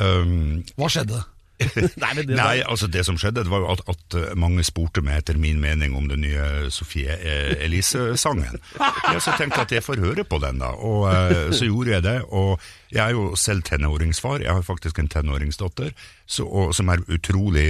[0.00, 1.22] Um, Hva skjedde?
[2.02, 5.02] Nei, det Nei, altså det som skjedde, det var jo at, at eh, mange spurte
[5.04, 8.60] meg etter min mening om den nye Sofie eh, Elise-sangen.
[8.78, 10.70] Ja, så jeg tenkte at jeg får høre på den, da.
[10.76, 12.16] Og eh, så gjorde jeg det.
[12.30, 12.62] Og
[12.94, 14.44] jeg er jo selv tenåringsfar.
[14.44, 15.90] Jeg har faktisk en tenåringsdatter
[16.26, 17.66] så, og, som er utrolig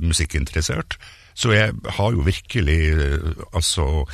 [0.00, 0.96] musikkinteressert.
[1.38, 2.80] Så jeg har jo virkelig
[3.54, 4.08] altså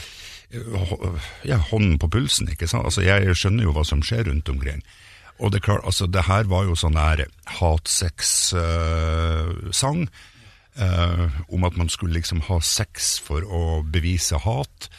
[1.46, 2.84] ja, hånden på pulsen, ikke sant.
[2.84, 4.82] Altså jeg skjønner jo hva som skjer rundt omkring.
[5.38, 7.26] Og det klar, altså det her var jo sånn her
[7.60, 8.60] hatsex-sang,
[10.74, 14.90] Uh, om at man skulle liksom ha sex for å bevise hat.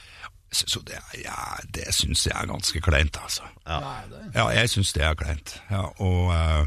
[0.48, 3.44] Så, så det, ja, det syns jeg er ganske kleint, altså.
[3.68, 5.62] Ja, jeg syns det er kleint.
[5.68, 6.64] Ja, og eh,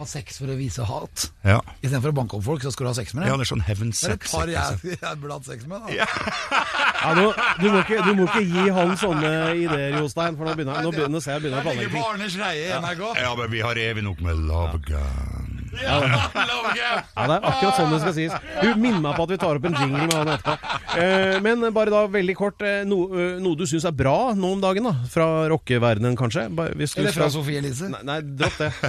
[0.00, 1.26] Ha sex for å vise hat.
[1.44, 1.58] ja.
[1.82, 3.64] Istedenfor å banke opp folk, så skal du ha sex med ja, det er sånn
[3.66, 5.84] heaven Det er et par jeg, jeg burde hatt sex med.
[5.84, 5.98] Da.
[6.00, 7.26] ja, nå,
[7.60, 10.94] du, må ikke, du må ikke gi han sånne ideer, Jostein, for nå, begynner, nå,
[10.94, 12.04] begynner, nå ser jeg begynner å planlegge.
[12.08, 13.04] Arne i NRK.
[13.20, 15.39] Ja, men vi har evig nok med love gun.
[15.70, 18.32] Ja, det er akkurat sånn det skal sies.
[18.62, 20.78] Du minner meg på at vi tar opp en jingle med han etterpå.
[21.00, 24.52] Eh, men bare da veldig kort, eh, no, eh, noe du syns er bra nå
[24.56, 24.94] om dagen, da?
[25.12, 26.48] Fra rockeverdenen, kanskje?
[26.74, 27.88] Hvis du Eller fra Sofie Elise.
[27.92, 28.72] Nei, nei, dropp det.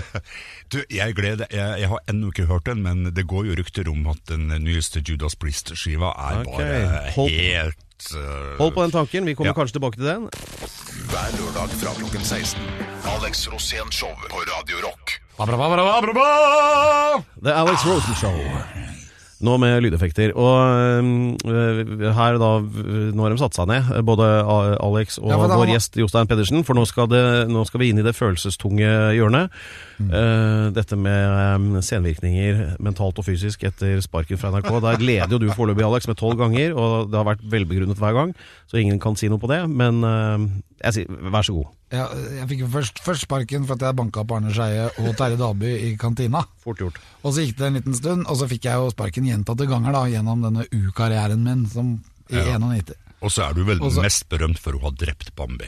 [0.72, 3.90] Du, jeg gleder Jeg, jeg har ennå ikke hørt den, men det går jo rykter
[3.92, 6.86] om at den nyeste Judas Priest-skiva er okay.
[6.86, 9.58] bare hold- helt eh, Hold på den tanken, vi kommer Ja.
[9.58, 10.30] kanskje tilbake til den.
[11.12, 12.64] Hver lørdag fra klokken 16.
[13.18, 15.18] Alex Rosén Show på Radio Rock.
[17.42, 18.36] The Alex Rosen Show.
[19.42, 20.36] Nå med lydeffekter.
[20.38, 20.54] Og
[21.50, 24.28] øh, her da, nå har de satt seg ned, både
[24.78, 28.04] Alex og Ja, vår gjest Jostein Pedersen, for nå skal, det, nå skal vi inn
[28.04, 29.50] i det følelsestunge hjørnet.
[29.98, 30.14] Mm.
[30.14, 34.72] Uh, dette med um, senvirkninger mentalt og fysisk etter sparken fra NRK.
[34.86, 38.18] Der leder jo du foreløpig, Alex, med tolv ganger, og det har vært velbegrunnet hver
[38.18, 38.38] gang,
[38.70, 39.64] så ingen kan si noe på det.
[39.74, 40.50] Men uh,
[40.86, 41.78] jeg sier vær så god.
[41.92, 42.06] Ja,
[42.38, 45.72] jeg fikk først, først sparken for at jeg banka opp Arne Scheie og Terje Dalby
[45.76, 46.46] i kantina.
[46.64, 47.00] Fort gjort.
[47.24, 49.92] Og så gikk det en liten stund, og så fikk jeg jo sparken gjentatte ganger
[49.98, 51.98] da, gjennom denne U-karrieren min som
[52.32, 52.56] i Ja.
[52.56, 52.96] 91.
[53.22, 55.68] Og så er du vel Også, mest berømt for å ha drept Bambi.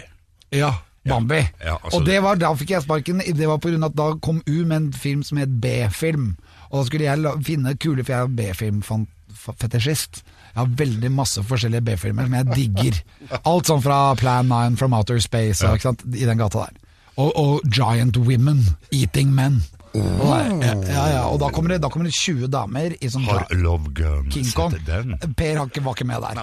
[0.55, 0.71] Ja,
[1.05, 1.41] Bambi.
[1.59, 3.19] Ja, altså- og det var, da fikk jeg sparken.
[3.19, 3.85] Det var pga.
[3.85, 6.37] at da kom U med en film som het B-film.
[6.71, 10.23] Og da skulle jeg finne kule, for jeg er B-film-fetisjist.
[10.53, 12.97] Jeg har veldig masse forskjellige B-filmer som jeg digger.
[13.41, 15.93] Alt sånn fra Plan 9, From Outer Space, ja.
[16.13, 16.75] i den gata der.
[17.17, 18.61] Og, og Giant Women,
[18.93, 19.63] Eating Men.
[19.93, 23.27] Og, ja, ja, ja, og da kommer, det, da kommer det 20 damer i sånn
[23.27, 24.73] Har Love Gun King Kong.
[24.87, 25.13] den?
[25.37, 26.33] Per var ikke med der.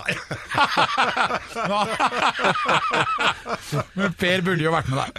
[3.98, 5.10] Men Per burde jo vært med der.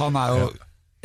[0.00, 0.50] Han er jo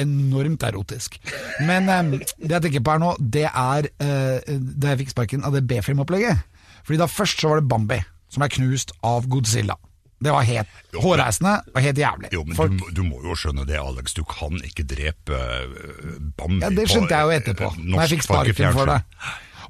[0.02, 1.22] enormt erotisk.
[1.62, 5.46] Men um, det jeg tenker på her nå, det er uh, da jeg fikk sparken
[5.46, 6.36] av det B-filmopplegget.
[6.84, 9.76] Fordi da først så var det Bambi, som er knust av Godzilla.
[10.24, 12.30] Det var helt hårreisende og helt jævlig.
[12.32, 14.14] Jo, men Folk- du, du må jo skjønne det, Alex.
[14.16, 18.14] Du kan ikke drepe øh, Bambi Ja, Det skjønte jeg jo etterpå, øh, når jeg
[18.16, 19.02] fikk sparken for det.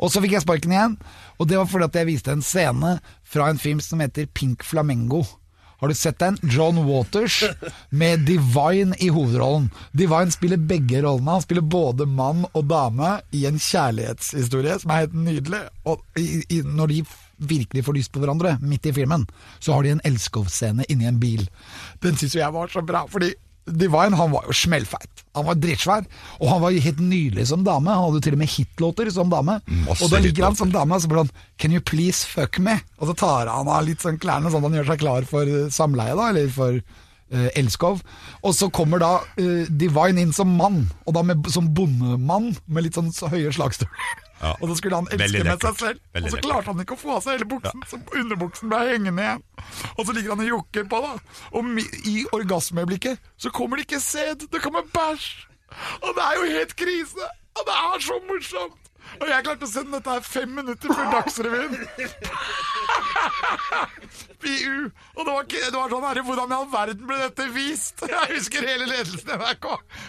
[0.04, 0.98] Og så fikk jeg sparken igjen,
[1.40, 4.64] og det var fordi at jeg viste en scene fra en film som heter Pink
[4.66, 5.24] Flamingo.
[5.84, 6.38] Har du sett den?
[6.42, 7.44] John Waters
[7.90, 9.66] med Divine i hovedrollen.
[9.92, 11.32] Divine spiller begge rollene.
[11.32, 15.60] Han spiller både mann og dame i en kjærlighetshistorie som er helt nydelig.
[15.84, 16.00] Og
[16.72, 17.02] når de
[17.52, 19.28] virkelig får lyst på hverandre, midt i filmen,
[19.60, 21.44] så har de en elskovsscene inni en bil.
[22.00, 23.34] Den syns jo jeg var så bra, fordi
[23.66, 25.24] Divine han var jo smellfeit.
[25.34, 26.06] Han var drittsvær,
[26.42, 27.90] og han var helt nydelig som dame.
[27.90, 29.60] Han hadde jo til og med hitlåter som dame.
[29.88, 32.60] Masse og da ligger han som dame, og så blir han 'Can you please fuck
[32.60, 35.26] me?' Og så tar han av litt sånn klærne, sånn at han gjør seg klar
[35.26, 36.74] for eh, samleie, da, eller for
[37.34, 38.02] uh, elskov.
[38.44, 42.84] Og så kommer da uh, Divine inn som mann, og da med, som bondemann, med
[42.84, 44.23] litt sånn så høye slagstøvler.
[44.44, 44.52] Ja.
[44.60, 46.98] Og så skulle han elske Veldig med seg selv, Veldig og så klarte han ikke
[46.98, 49.44] å få av seg hele buksen, så underbuksen ble hengende igjen.
[49.96, 51.14] Og så ligger han og jokker på, da.
[51.56, 55.30] Og i orgasmeøyeblikket så kommer det ikke sæd, det kommer bæsj.
[56.04, 57.32] Og det er jo helt krise!
[57.54, 58.83] Og det er så morsomt!
[59.20, 61.74] Og jeg klarte å sende dette her fem minutter før Dagsrevyen.
[64.44, 64.90] PU.
[65.16, 68.04] Og det var, det var sånn herre, hvordan i all verden ble dette vist?
[68.14, 69.68] Jeg husker hele ledelsen i NRK.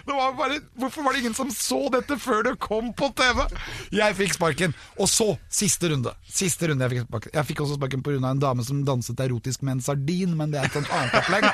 [0.08, 3.44] Det var bare, hvorfor var det ingen som så dette før det kom på TV?
[3.94, 4.74] Jeg fikk sparken.
[4.98, 6.14] Og så, siste runde.
[6.34, 8.18] Siste runde Jeg fikk sparken Jeg fikk også sparken pga.
[8.30, 11.46] en dame som danset erotisk med en sardin, men det er et sånt annet opplegg.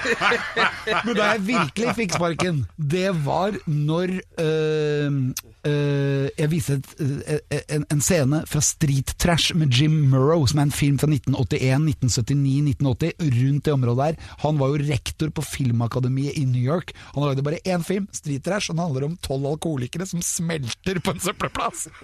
[1.06, 5.20] Men da jeg virkelig fikk sparken, det var når øh,
[5.66, 10.58] øh, jeg viste et, eh, en, en scene fra Street Trash med Jim Murrow, som
[10.60, 14.14] er en film fra 1981, 1979, 1980, rundt det området der.
[14.44, 16.94] Han var jo rektor på Filmakademiet i New York.
[17.14, 21.00] Han lagde bare én film, Street Trash, og den handler om tolv alkoholikere som smelter
[21.04, 21.88] på en søppelplass.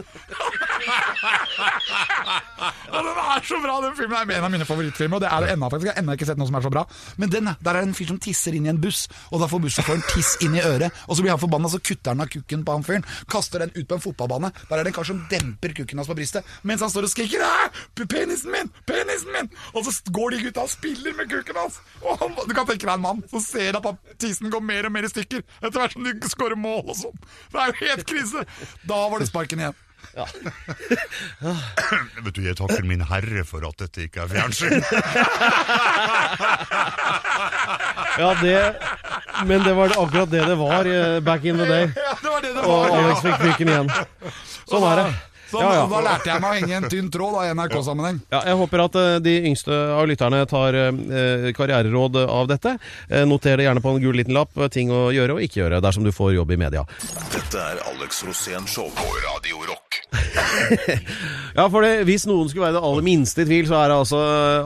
[2.95, 5.41] og den er så bra, den filmen er en av mine favorittfilmer, og det er
[5.45, 5.91] det ennå, faktisk.
[5.91, 6.83] Jeg har ennå ikke sett noe som er så bra.
[7.21, 9.51] Men den, der er det en fyr som tisser inn i en buss, og da
[9.51, 12.31] får bussjåføren tiss inn i øret, og så blir han forbanna, så kutter han av
[12.33, 14.53] kukken på han fyren, kaster den ut på en fotballbane.
[14.69, 17.13] Der er det en kar som demper kukken hans på brystet, mens han står og
[17.13, 17.45] skriker
[18.07, 19.51] penisen min, penisen min!
[19.75, 21.81] Og så går de gutta og spiller med kukken hans!
[22.03, 23.91] Og han, du kan tenke deg en mann som ser at
[24.23, 27.27] tissen går mer og mer i stykker etter hvert som de skårer mål og sånn.
[27.53, 28.47] Det er jo helt krise!
[28.87, 29.83] Da var det sparken igjen.
[32.25, 34.81] Vet du, jeg takker min herre for at dette ikke er fjernsyn.
[38.17, 38.81] Ja, det
[39.45, 41.91] Men det var akkurat det det var eh, back in the day.
[41.97, 42.91] Ja, det var det det Og.
[42.97, 43.91] Alex fikk fyken igjen.
[44.71, 45.07] Sånn er det.
[45.51, 45.85] Så Ja, ja.
[45.91, 48.21] Da lærte jeg meg å henge en tynn tråd da, i NRK-sammenheng.
[48.35, 52.77] Ja, jeg håper at uh, de yngste av lytterne tar uh, karriereråd av dette.
[53.13, 55.83] Uh, noter det gjerne på en gul liten lapp, ting å gjøre og ikke gjøre
[55.85, 56.83] dersom du får jobb i media.
[57.35, 60.03] Dette er Alex Rosén Show på Radio Rock.
[61.57, 63.97] Ja, for det, Hvis noen skulle være det aller minste i tvil, så er det
[63.97, 64.19] altså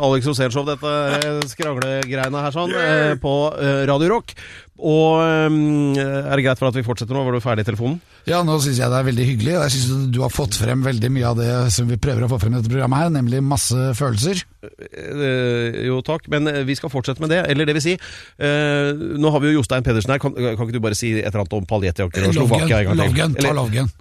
[0.02, 3.14] Alex Rosénshow, dette skranglegreiene her sånn, yeah.
[3.20, 3.34] på
[3.86, 4.34] Radio Rock.
[4.80, 7.22] Og eh, er det greit for at vi fortsetter nå?
[7.26, 7.98] Var du ferdig i telefonen?
[8.28, 11.10] Ja, nå syns jeg det er veldig hyggelig, jeg syns du har fått frem veldig
[11.12, 13.90] mye av det som vi prøver å få frem i dette programmet her, nemlig masse
[13.98, 14.42] følelser.
[14.64, 17.42] Eh, jo takk, men eh, vi skal fortsette med det.
[17.52, 20.22] Eller det vil si, eh, nå har vi jo Jostein Pedersen her.
[20.22, 22.96] Kan, kan ikke du bare si et eller annet om paljettjakker og Slovakia en gang
[22.96, 23.04] til?
[23.04, 23.98] Lovgen, ta Eller-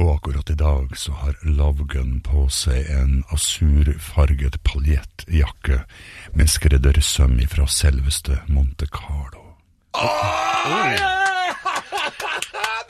[0.00, 5.82] Og akkurat i dag så har Lovegun på seg en asurfarget paljettjakke
[6.32, 9.41] med skreddersøm fra selveste Monte Carlo.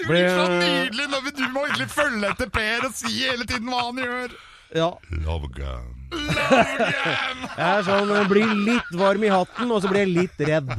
[0.03, 3.45] Ble- blir så nydelig når vi- du må egentlig følge etter Per og si hele
[3.47, 4.31] tiden hva han gjør.
[4.75, 4.91] Ja.
[5.27, 5.91] Love gun.
[6.13, 7.43] Love gun.
[7.59, 10.71] Jeg er sånn, jeg blir litt varm i hatten, og så blir jeg litt redd.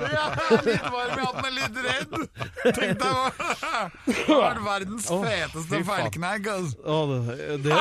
[0.00, 0.24] Ja,
[0.64, 2.12] litt varm i hatten og litt redd.
[2.76, 3.26] Tenk deg hva
[4.06, 6.48] Det var verdens feteste oh, feilknegg.
[6.48, 6.76] Altså.
[6.84, 7.76] Oh, det, det.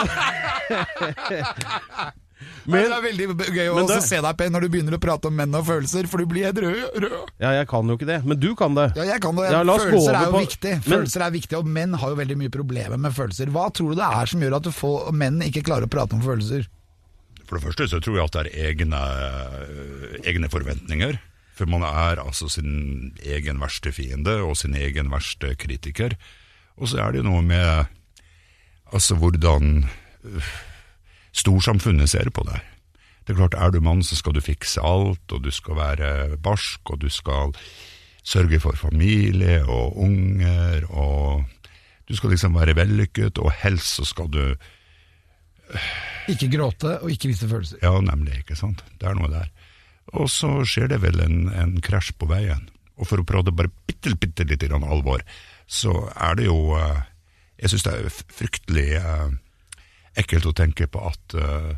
[2.66, 5.28] Men det er veldig gøy å også se deg, Per, når du begynner å prate
[5.32, 7.00] om menn og følelser, for du blir helt rød.
[7.06, 7.32] rød.
[7.42, 8.88] Ja, jeg kan jo ikke det, men du kan det.
[9.00, 9.48] Ja, jeg kan det.
[9.52, 10.74] Ja, følelser er jo på- viktig.
[10.74, 13.50] Men- Følelser er viktig, og menn har jo veldig mye problemer med følelser.
[13.52, 16.14] Hva tror du det er som gjør at du får, menn ikke klarer å prate
[16.14, 16.68] om følelser?
[17.48, 19.02] For det første så tror jeg at det er egne,
[20.24, 21.20] egne forventninger.
[21.58, 26.16] For man er altså sin egen verste fiende og sin egen verste kritiker.
[26.80, 27.88] Og så er det jo noe med
[28.94, 29.84] altså hvordan
[30.26, 30.52] øh,
[31.36, 32.60] storsamfunnet ser på deg.
[33.26, 36.38] Det er klart, er du mann, så skal du fikse alt, og du skal være
[36.42, 37.54] barsk, og du skal
[38.26, 41.46] sørge for familie og unger, og
[42.10, 44.44] du skal liksom være vellykket, og helst så skal du
[46.28, 47.80] Ikke gråte og ikke vise følelser.
[47.82, 48.84] Ja, nemlig, ikke sant.
[49.00, 49.48] Det er noe der.
[50.20, 52.68] Og så skjer det vel en, en krasj på veien.
[53.00, 55.24] Og for å prate bare bitte, bitte litt grann alvor,
[55.72, 57.08] så er det jo eh,
[57.62, 59.32] Jeg syns det er fryktelig eh,
[60.20, 61.72] ekkelt å tenke på at eh,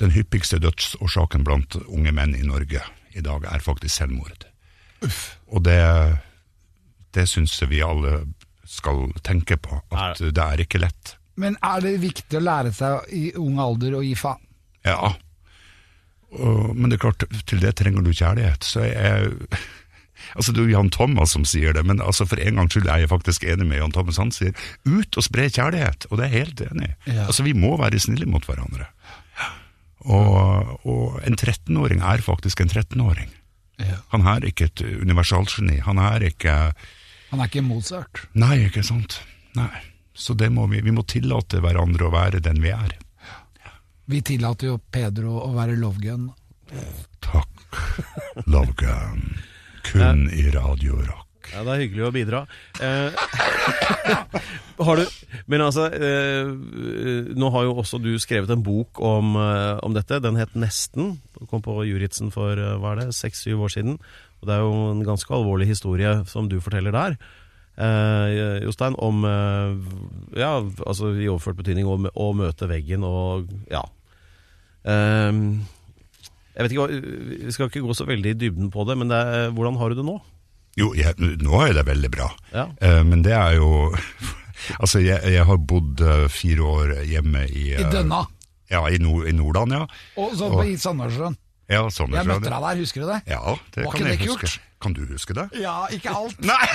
[0.00, 4.46] den hyppigste dødsårsaken blant unge menn i Norge i dag er faktisk selvmord.
[5.50, 5.80] Og det,
[7.16, 8.22] det syns jeg vi alle
[8.70, 11.16] skal tenke på, at det er ikke lett.
[11.40, 14.42] Men er det viktig å lære seg i ung alder å gi faen?
[14.86, 15.12] Ja,
[16.30, 18.66] og, men det er klart, til det trenger du kjærlighet.
[18.66, 19.32] Så jeg,
[20.34, 22.88] altså Det er jo Jan Thomas som sier det, men altså for en gangs skyld
[22.88, 24.20] er jeg faktisk enig med Jan Thomas.
[24.22, 24.54] Han sier
[24.86, 26.94] 'ut og spre kjærlighet', og det er jeg helt enig i.
[27.16, 27.26] Ja.
[27.26, 28.86] Altså Vi må være snille mot hverandre.
[30.00, 33.28] Og, og en 13-åring er faktisk en 13-åring.
[33.80, 34.00] Ja.
[34.12, 35.80] Han er ikke et universalgeni.
[35.84, 36.72] Han er ikke
[37.30, 38.24] Han er ikke Mozart.
[38.34, 39.20] Nei, ikke sant.
[39.54, 39.70] Nei.
[40.14, 42.96] Så det må vi, vi må tillate hverandre å være den vi er.
[44.10, 46.30] Vi tillater jo Pedro å være Lovegun.
[47.22, 47.78] Takk,
[48.50, 49.22] Lovegun.
[49.86, 51.26] Kun i Radio Rock.
[51.50, 52.40] Ja, det er hyggelig å bidra.
[52.78, 53.10] Eh,
[54.86, 55.04] har du
[55.50, 56.50] Men altså, eh,
[57.34, 60.20] nå har jo også du skrevet en bok om, eh, om dette.
[60.22, 61.16] Den het Nesten.
[61.38, 63.98] Den kom på Juritzen for eh, hva er det, seks-syv år siden.
[64.40, 67.18] Og Det er jo en ganske alvorlig historie som du forteller der.
[67.80, 70.54] Eh, Jostein, om eh, Ja,
[70.86, 73.82] altså i overført betydning å møte veggen og Ja.
[74.84, 75.32] Eh,
[76.60, 77.00] jeg vet ikke,
[77.46, 79.88] Vi skal ikke gå så veldig i dybden på det, men det er, hvordan har
[79.90, 80.18] du det nå?
[80.78, 82.28] Jo, jeg, nå jeg det veldig bra.
[82.52, 82.68] Ja.
[82.84, 83.70] Eh, men det er jo
[84.82, 88.20] Altså, jeg, jeg har bodd eh, fire år hjemme i I eh, Dønna.
[88.70, 89.86] Ja, i, nord, i Nordland, ja.
[90.20, 91.34] Og så på i Sandnessjøen.
[91.70, 93.20] Ja, sånn Jeg møtte deg der, husker du det?
[93.30, 94.46] Ja, det Var kan ikke jeg det huske.
[94.46, 94.60] kult?
[94.80, 95.46] Kan du huske det?
[95.62, 96.38] Ja, ikke alt.
[96.50, 96.66] Nei!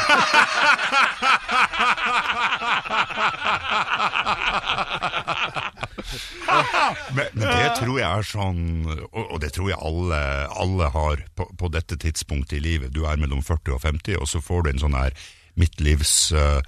[7.15, 8.61] men, men det tror jeg er sånn,
[9.09, 10.21] og, og det tror jeg alle,
[10.53, 12.93] alle har på, på dette tidspunktet i livet.
[12.95, 15.17] Du er mellom 40 og 50, og så får du en sånn her
[15.59, 16.59] midtlivs uh,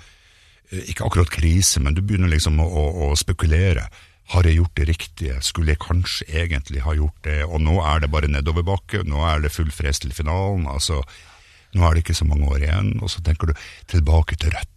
[0.87, 2.67] Ikke akkurat krise, men du begynner liksom å,
[3.07, 3.87] å, spekulere.
[4.33, 5.37] Har jeg gjort det riktige?
[5.45, 7.39] Skulle jeg kanskje egentlig ha gjort det?
[7.47, 10.67] Og nå er det bare nedoverbakke, nå er det full fres til finalen.
[10.67, 11.03] altså
[11.75, 14.76] nå er det ikke så mange år igjen, og så tenker du tilbake til røttene,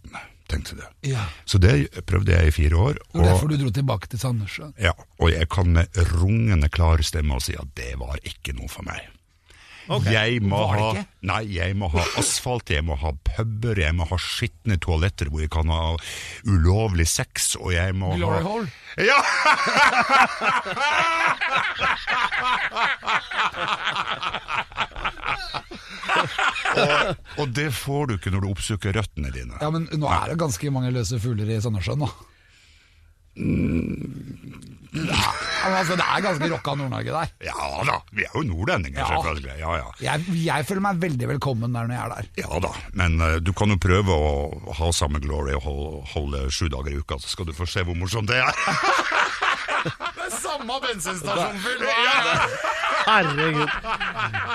[0.51, 0.83] tenkte du.
[1.11, 1.23] Ja.
[1.49, 1.73] Så det
[2.09, 2.99] prøvde jeg i fire år.
[3.07, 4.75] Det var derfor du dro tilbake til Sandnessjøen.
[4.81, 8.83] ja, og jeg kan med rungende klar stemme si at det var ikke noe for
[8.87, 9.07] meg.
[10.07, 10.91] Jeg må ha?
[11.25, 15.41] Nei, jeg må ha asfalt, jeg må ha puber, jeg må ha skitne toaletter hvor
[15.43, 15.97] jeg kan ha
[16.47, 18.67] ulovlig sex, og jeg må Glory ha hole.
[19.01, 19.19] Ja!
[26.81, 29.57] og, og det får du ikke når du oppsøker røttene dine.
[29.61, 32.11] Ja, men nå er det ganske mange løse fugler i Sandnessjøen, da.
[34.91, 35.29] Ja,
[35.69, 37.29] men altså, det er ganske rocka Nord-Norge der.
[37.47, 39.07] Ja da, vi er jo nordlendinger, Ja.
[39.07, 39.53] selvfølgelig.
[39.61, 39.87] Ja, ja.
[40.03, 42.27] Jeg, jeg føler meg veldig velkommen der når jeg er der.
[42.43, 46.43] Ja da, men uh, du kan jo prøve å ha samme glory og holde, holde
[46.51, 48.51] sju dager i uka, så skal du få se hvor morsomt det er.
[50.19, 51.87] det er samme bensinstasjon full!
[53.07, 53.69] Herregud.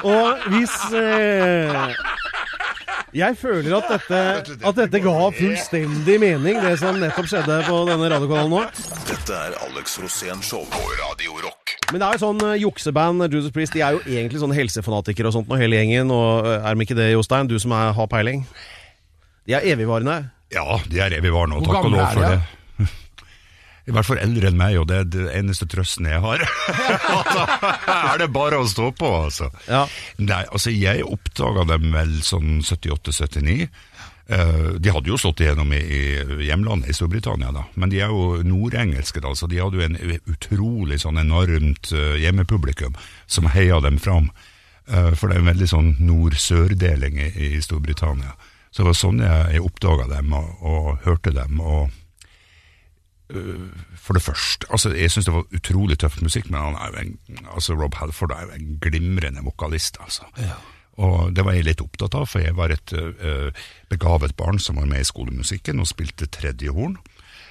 [0.07, 1.97] Og hvis eh,
[3.17, 4.21] Jeg føler at dette,
[4.69, 8.65] at dette ga fullstendig mening, det som nettopp skjedde på denne radiokanalen nå.
[9.09, 11.77] Dette er Alex Rosén Show på Radio Rock.
[11.93, 15.31] Men det er jo sånn eh, jukseband, Judas Priest, de er jo egentlig sånne helsefanatikere
[15.31, 16.11] og sånt og hele gjengen.
[16.13, 17.49] Og eh, er de ikke det, Jostein?
[17.51, 18.43] Du som er, har peiling?
[19.47, 20.19] De er evigvarende.
[20.55, 22.66] Ja, de er evigvarende, og takk og gamle lov er for de, det.
[23.87, 26.43] I hvert fall eldre enn meg, og det er den eneste trøsten jeg har.
[28.17, 29.51] Er det bare å stå på, altså.
[29.71, 29.85] Ja.
[30.19, 33.69] Nei, altså jeg oppdaga dem vel sånn 78-79.
[34.27, 37.63] Uh, de hadde jo slått igjennom i, i hjemlandet, i Storbritannia, da.
[37.79, 39.99] Men de er jo nordengelske, da, så de hadde jo en
[40.35, 42.97] utrolig sånn enormt uh, hjemmepublikum
[43.31, 44.33] som heia dem fram.
[44.91, 48.35] Uh, for det er en veldig sånn nord-sør-deling i, i Storbritannia.
[48.73, 51.63] Så det var sånn jeg, jeg oppdaga dem og, og hørte dem.
[51.63, 51.95] og
[53.29, 57.17] for det første, altså jeg syns det var utrolig tøff musikk, men en,
[57.51, 59.99] altså Rob Halford er jo en glimrende vokalist.
[60.01, 60.29] altså.
[60.97, 63.51] Og det var jeg litt opptatt av, for jeg var et uh,
[63.93, 66.97] begavet barn som var med i skolemusikken og spilte tredje horn.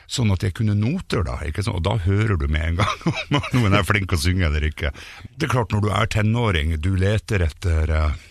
[0.10, 1.38] Sånn at jeg kunne noter, da.
[1.72, 3.06] Og da hører du med en gang
[3.38, 4.94] om noen er flink å synge eller ikke.
[5.34, 8.26] Det er klart, når du er tenåring, du leter etter øh,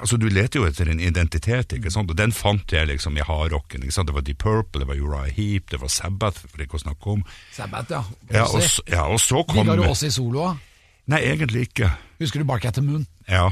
[0.00, 2.10] Altså, Du leter jo etter en identitet, ikke sant?
[2.10, 3.84] og den fant jeg liksom i hardrocken.
[3.84, 7.16] Det var Deep Purple, det var Uriah Heap, det var Sabbath, for ikke å snakke
[7.18, 7.24] om.
[7.52, 8.02] Sabbath, ja.
[8.32, 10.46] Ja, og, ja, og så kom Digga du også solo?
[10.46, 10.54] da?
[11.12, 11.90] Nei, egentlig ikke.
[12.20, 13.06] Husker du Bark at the Moon?
[13.28, 13.50] Ja,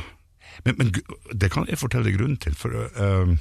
[0.64, 0.94] men, men
[1.36, 3.36] det kan jeg fortelle grunnen til, for Uh,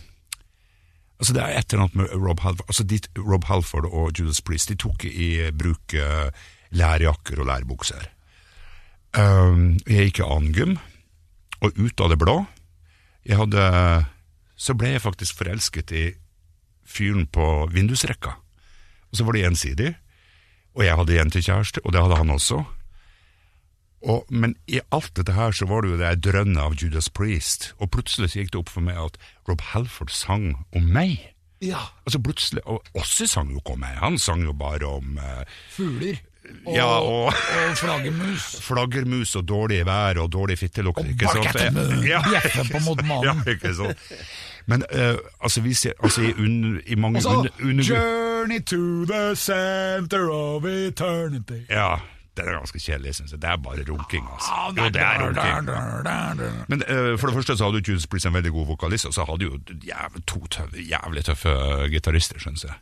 [1.20, 4.42] altså det er et eller annet med Rob Halford, altså dit, Rob Halford og Judas
[4.44, 6.28] Priest, de tok i bruk øh,
[6.76, 8.10] lærjakker og lærbukser.
[9.16, 10.76] Um, jeg gikk i angum,
[11.64, 12.36] og ut av det blå,
[13.26, 13.66] jeg hadde,
[14.56, 16.06] så ble jeg faktisk forelsket i
[16.86, 18.36] fyren på vindusrekka.
[19.10, 19.92] Og så var det gjensidig,
[20.76, 22.64] og jeg hadde jentekjæreste, og det hadde han også.
[24.06, 27.72] Og, men i alt dette her så var det jo det drønnet av Judas Priest,
[27.82, 29.18] og plutselig så gikk det opp for meg at
[29.50, 31.18] Rob Halford sang om meg.
[31.64, 31.82] Ja.
[32.06, 35.46] Altså plutselig, Og Ossi sang jo ikke om meg, han sang jo bare om eh,
[35.74, 36.20] Fugler.
[36.66, 38.46] Og, Ja, og- og flaggermus.
[38.68, 41.00] flaggermus og dårlig vær og dårlig fittelukt.
[41.00, 41.56] Og ikke bark sant?
[41.56, 43.42] at the moon, Ja, bjeffe på mot mannen.
[43.46, 43.98] Ja, ikke sant?
[44.68, 48.60] Men uh, altså, vi ser, altså i, un, i mange Også, un, under, under, Journey
[48.66, 51.60] to the center of eternity.
[51.70, 51.96] Ja,
[52.38, 53.42] det er ganske kjedelig, syns jeg.
[53.42, 54.50] Det er bare runking, altså.
[54.78, 56.66] Jo, det er runking.
[56.68, 59.14] Men uh, for det første så hadde jo Judas Priest en veldig god vokalist, og
[59.14, 61.54] så hadde jo jævlig, to tøffe, jævlig tøffe
[61.94, 62.74] gitarister, syns jeg.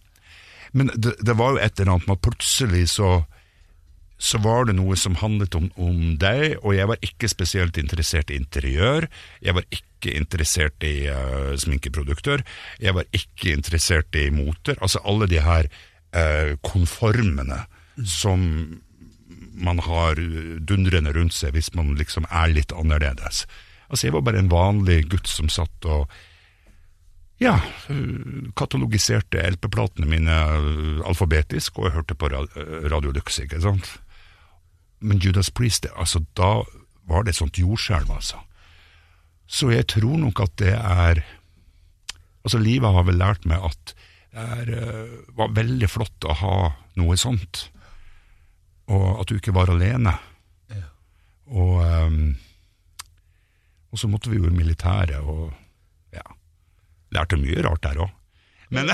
[0.73, 3.12] Men det, det var jo et eller annet med at plutselig så
[4.24, 8.32] så var det noe som handlet om, om deg, og jeg var ikke spesielt interessert
[8.32, 9.10] i interiør.
[9.44, 12.46] Jeg var ikke interessert i uh, sminkeprodukter.
[12.80, 14.80] Jeg var ikke interessert i moter.
[14.80, 17.66] Altså alle de her uh, konformene
[18.08, 18.46] som
[19.54, 20.18] man har
[20.72, 23.44] dundrende rundt seg hvis man liksom er litt annerledes.
[23.92, 26.08] Altså Jeg var bare en vanlig gutt som satt og
[27.44, 27.58] ja,
[28.56, 33.90] katalogiserte LP-platene mine øh, alfabetisk, og jeg hørte på Radio Lux, ikke sant?
[35.04, 36.63] Men Judas Priest, altså da
[37.10, 38.39] var det et sånt jordskjelv, altså.
[39.48, 41.24] Så jeg tror nok at det er
[42.44, 43.94] Altså livet har vel lært meg at
[44.34, 46.56] det er, øh, var veldig flott å ha
[47.00, 47.70] noe sånt,
[48.92, 50.12] og at du ikke var alene.
[51.47, 52.36] Og, um,
[53.93, 55.54] Og så måtte vi jo i militæret, og
[56.12, 56.26] ja,
[57.14, 58.12] lærte mye rart der òg.
[58.74, 58.89] Men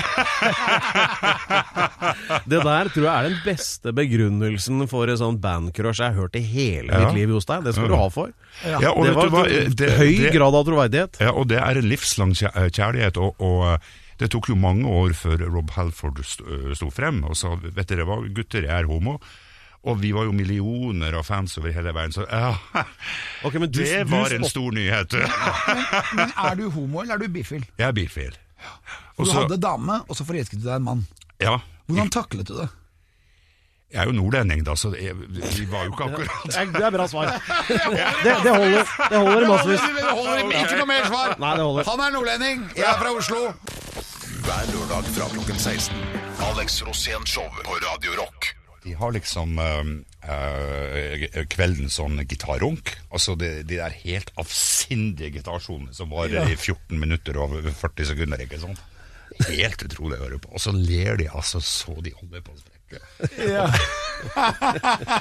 [2.50, 6.36] Det der tror jeg er den beste begrunnelsen for en sånn bandcrush jeg har hørt
[6.38, 6.98] i hele Ja.
[7.06, 8.32] mitt liv, deg Det skal du ha for.
[8.64, 11.20] ja, og det vet var du hva, en det- høy det- grad av troverdighet.
[11.20, 13.78] Ja, og det er en livslang eh, kjærlighet, og, og eh,
[14.18, 18.04] det tok jo mange år før Rob Halford sto, eh, frem og sa vet dere
[18.04, 19.20] hva, gutter, jeg er homo.
[19.82, 22.52] Og vi var jo millioner av fans over hele verden, så ja,
[23.44, 25.12] okay, men du, det du var en stor nyhet.
[26.14, 27.64] Men er du homo, eller er du bifil?
[27.78, 28.36] Jeg er bifil.
[29.20, 31.06] Du Også, hadde dame, og så forelsket du deg en mann.
[31.40, 31.58] Ja,
[31.90, 32.68] Hvordan taklet du det?
[33.90, 36.92] jeg er jo nordlending, da, så vi var jo ikke akkurat Det er, det er
[36.94, 37.32] bra svar.
[38.22, 38.92] Det, det holder.
[39.10, 39.80] Det holder massevis.
[39.96, 41.34] Det holder ikke noe mer svar!
[41.42, 41.90] Nei, det holder.
[41.90, 43.40] Han er nordlending, jeg er fra Oslo.
[44.46, 46.06] Hver lørdag fra klokken 16.
[46.52, 48.52] Alex Rosén Show på Radio Rock.
[48.84, 49.90] De har liksom øh,
[50.24, 52.94] eh, kveldens sånn gitarrunk.
[53.10, 58.40] Altså de, de der helt avsindige gitarsonene som varer i 14 minutter og 40 sekunder.
[58.46, 58.80] ikke sant?
[59.48, 60.48] Helt utrolig å høre på.
[60.52, 62.76] Og så ler de altså så de holder på å sprekke.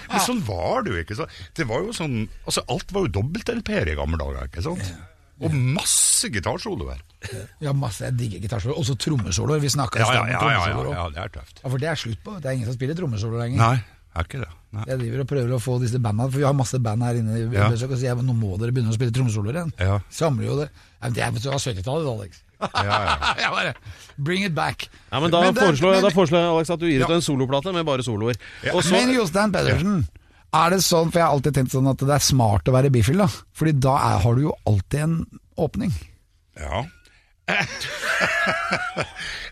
[0.10, 1.18] Men sånn var det jo ikke.
[1.20, 1.26] Så
[1.58, 2.16] det var jo sånn,
[2.46, 4.42] altså Alt var jo dobbelt-LP-er i gamle dager.
[4.50, 4.86] ikke sant?
[5.40, 7.00] Og masse gitarsoloer.
[7.64, 8.04] Ja, masse.
[8.10, 8.78] Jeg digger gitarsoloer.
[8.82, 9.60] Også trommesoloer.
[9.64, 11.56] Vi snakka i Ja, ja, stad om ja, ja, ja, trommesoloer ja, det er tøft.
[11.64, 12.32] Ja, for det er slutt på.
[12.44, 13.60] Det er ingen som spiller trommesolo lenger.
[13.62, 13.78] Nei,
[14.20, 14.52] er ikke det.
[14.76, 14.84] Nei.
[14.92, 17.34] Jeg driver og prøver å få disse bandene, for vi har masse band her inne
[17.40, 17.70] i Ja.
[17.72, 19.72] besøk, og sier jeg, nå må dere begynne å spille trommesoloer igjen.
[19.80, 19.96] Ja.
[20.14, 20.68] Samler jo det.
[21.00, 22.32] Ja, men det er fra 70-tallet, Alex.
[22.60, 23.16] Ja, ja.
[23.40, 23.72] Jeg bare,
[24.20, 24.90] Bring it back.
[25.12, 27.10] Ja, men Da Men det- foreslår men- da foreslår jeg Alex, at du gir ut
[27.10, 27.16] Ja.
[27.16, 28.36] en soloplate med bare soloer.
[28.64, 28.74] Ja.
[28.74, 30.08] så, Men Jostein Pedersen,
[30.54, 32.90] er det sånn, for jeg har alltid tenkt sånn at det er smart å være
[32.92, 33.28] bifil, da.
[33.54, 35.26] Fordi da er, har du jo alltid en
[35.58, 35.94] åpning.
[36.60, 36.84] Ja.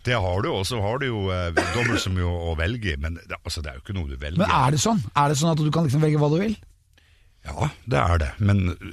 [0.05, 2.97] det har du, og så har du jo eh, dobbelt så mye å, velge i,
[3.01, 4.41] men det, altså, det er jo ikke noe du velger.
[4.43, 5.01] Men er det sånn?
[5.15, 6.55] Er det sånn at du kan liksom velge hva du vil?
[7.47, 8.87] Ja, det er det, men uh,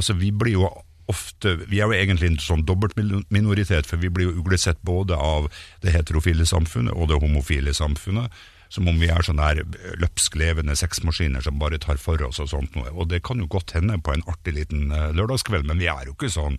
[0.00, 0.70] altså, vi blir jo
[1.08, 5.48] ofte Vi er jo egentlig en sånn dobbeltminoritet, for vi blir jo uglesett både av
[5.80, 8.30] det heterofile samfunnet og det homofile samfunnet.
[8.68, 12.50] Som om vi er sånne der løpsk levende sexmaskiner som bare tar for oss og
[12.50, 12.90] sånt noe.
[12.92, 16.04] Og det kan jo godt hende på en artig liten eh, lørdagskveld, men vi er
[16.10, 16.58] jo ikke sånn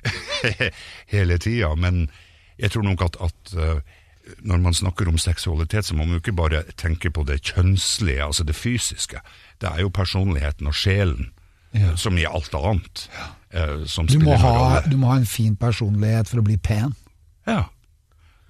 [1.12, 1.74] hele tida.
[1.76, 2.06] Men
[2.60, 3.82] jeg tror nok at, at eh,
[4.46, 8.24] når man snakker om seksualitet, så må man jo ikke bare tenke på det kjønnslige,
[8.24, 9.20] altså det fysiske.
[9.60, 11.30] Det er jo personligheten og sjelen,
[11.72, 11.92] Ja.
[11.94, 13.28] som i alt annet, eh,
[13.90, 14.90] som Du må, spiller en ha, rolle.
[14.90, 16.92] du må ha en fin personlighet for å bli pen.
[17.48, 17.64] Ja.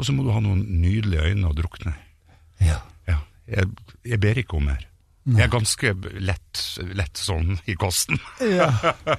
[0.01, 2.69] Og så må du ha noen nydelige øyne å drukne i.
[2.69, 2.79] Ja.
[3.09, 3.19] Ja.
[3.49, 3.69] Jeg,
[4.05, 4.87] jeg ber ikke om mer.
[5.31, 5.91] Jeg er ganske
[6.25, 6.61] lett,
[6.97, 8.19] lett sånn i kosten.
[8.43, 8.71] Ja.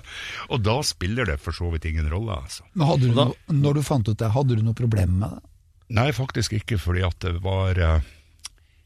[0.52, 2.66] og da spiller det for så vidt ingen rolle, altså.
[2.74, 5.38] Men hadde du da- noe, når du fant ut det, hadde du noe problem med
[5.38, 5.44] det?
[5.98, 8.04] Nei, faktisk ikke, fordi at det var eh,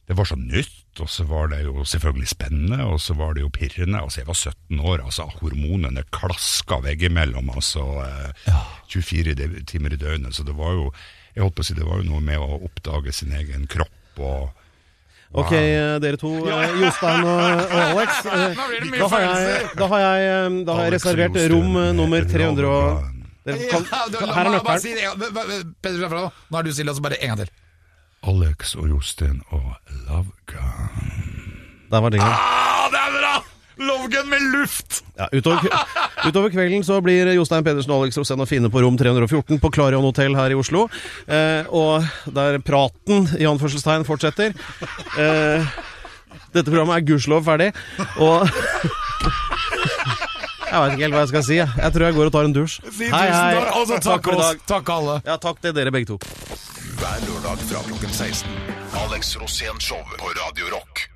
[0.08, 3.42] Det var så nytt, og så var det jo selvfølgelig spennende, og så var det
[3.44, 4.00] jo pirrende.
[4.02, 8.60] Altså, jeg var 17 år, altså hormonene klaska veggimellom, altså eh,
[8.94, 10.36] 24 timer i døgnet.
[10.36, 10.92] Så det var jo
[11.36, 14.22] Jeg holdt på å si det var jo noe med å oppdage sin egen kropp
[14.24, 14.54] og
[15.36, 18.22] Ok, eh, dere to, eh, Jostein og, og Alex.
[18.24, 18.56] eh,
[19.02, 23.04] Da har jeg, da har jeg, da har jeg reservert rom nummer 300 og
[23.46, 23.84] kan,
[24.32, 24.80] Her er nøkkelen.
[26.50, 27.52] Nå er du stille, og så bare en gang til.
[28.26, 29.76] Alex og Jostein og
[30.08, 31.60] Love Gun.
[31.92, 32.32] Der var jinglen.
[32.34, 33.34] Ah, det er bra!
[33.86, 35.02] Love Gun med luft!
[35.20, 35.60] Ja, utover,
[36.28, 39.72] utover kvelden så blir Jostein Pedersen og Alex Rosén å finne på rom 314 på
[39.76, 40.88] Clarion hotell her i Oslo.
[41.28, 44.56] Eh, og der praten i anførselstegn fortsetter.
[45.20, 45.76] Eh,
[46.56, 47.72] dette programmet er gudskjelov ferdig,
[48.24, 48.48] og
[50.66, 51.58] Jeg veit ikke helt hva jeg skal si.
[51.62, 51.92] jeg.
[51.96, 52.74] Tror jeg går og tar en dusj.
[52.98, 53.60] Hei, hei.
[53.70, 54.64] Altså, takk for i dag.
[54.68, 55.20] Takk alle.
[55.24, 56.18] Ja, takk til dere begge to.
[57.00, 58.52] Hver lørdag fra klokken 16.
[59.04, 61.15] Alex Rosén Show på Radio Rock.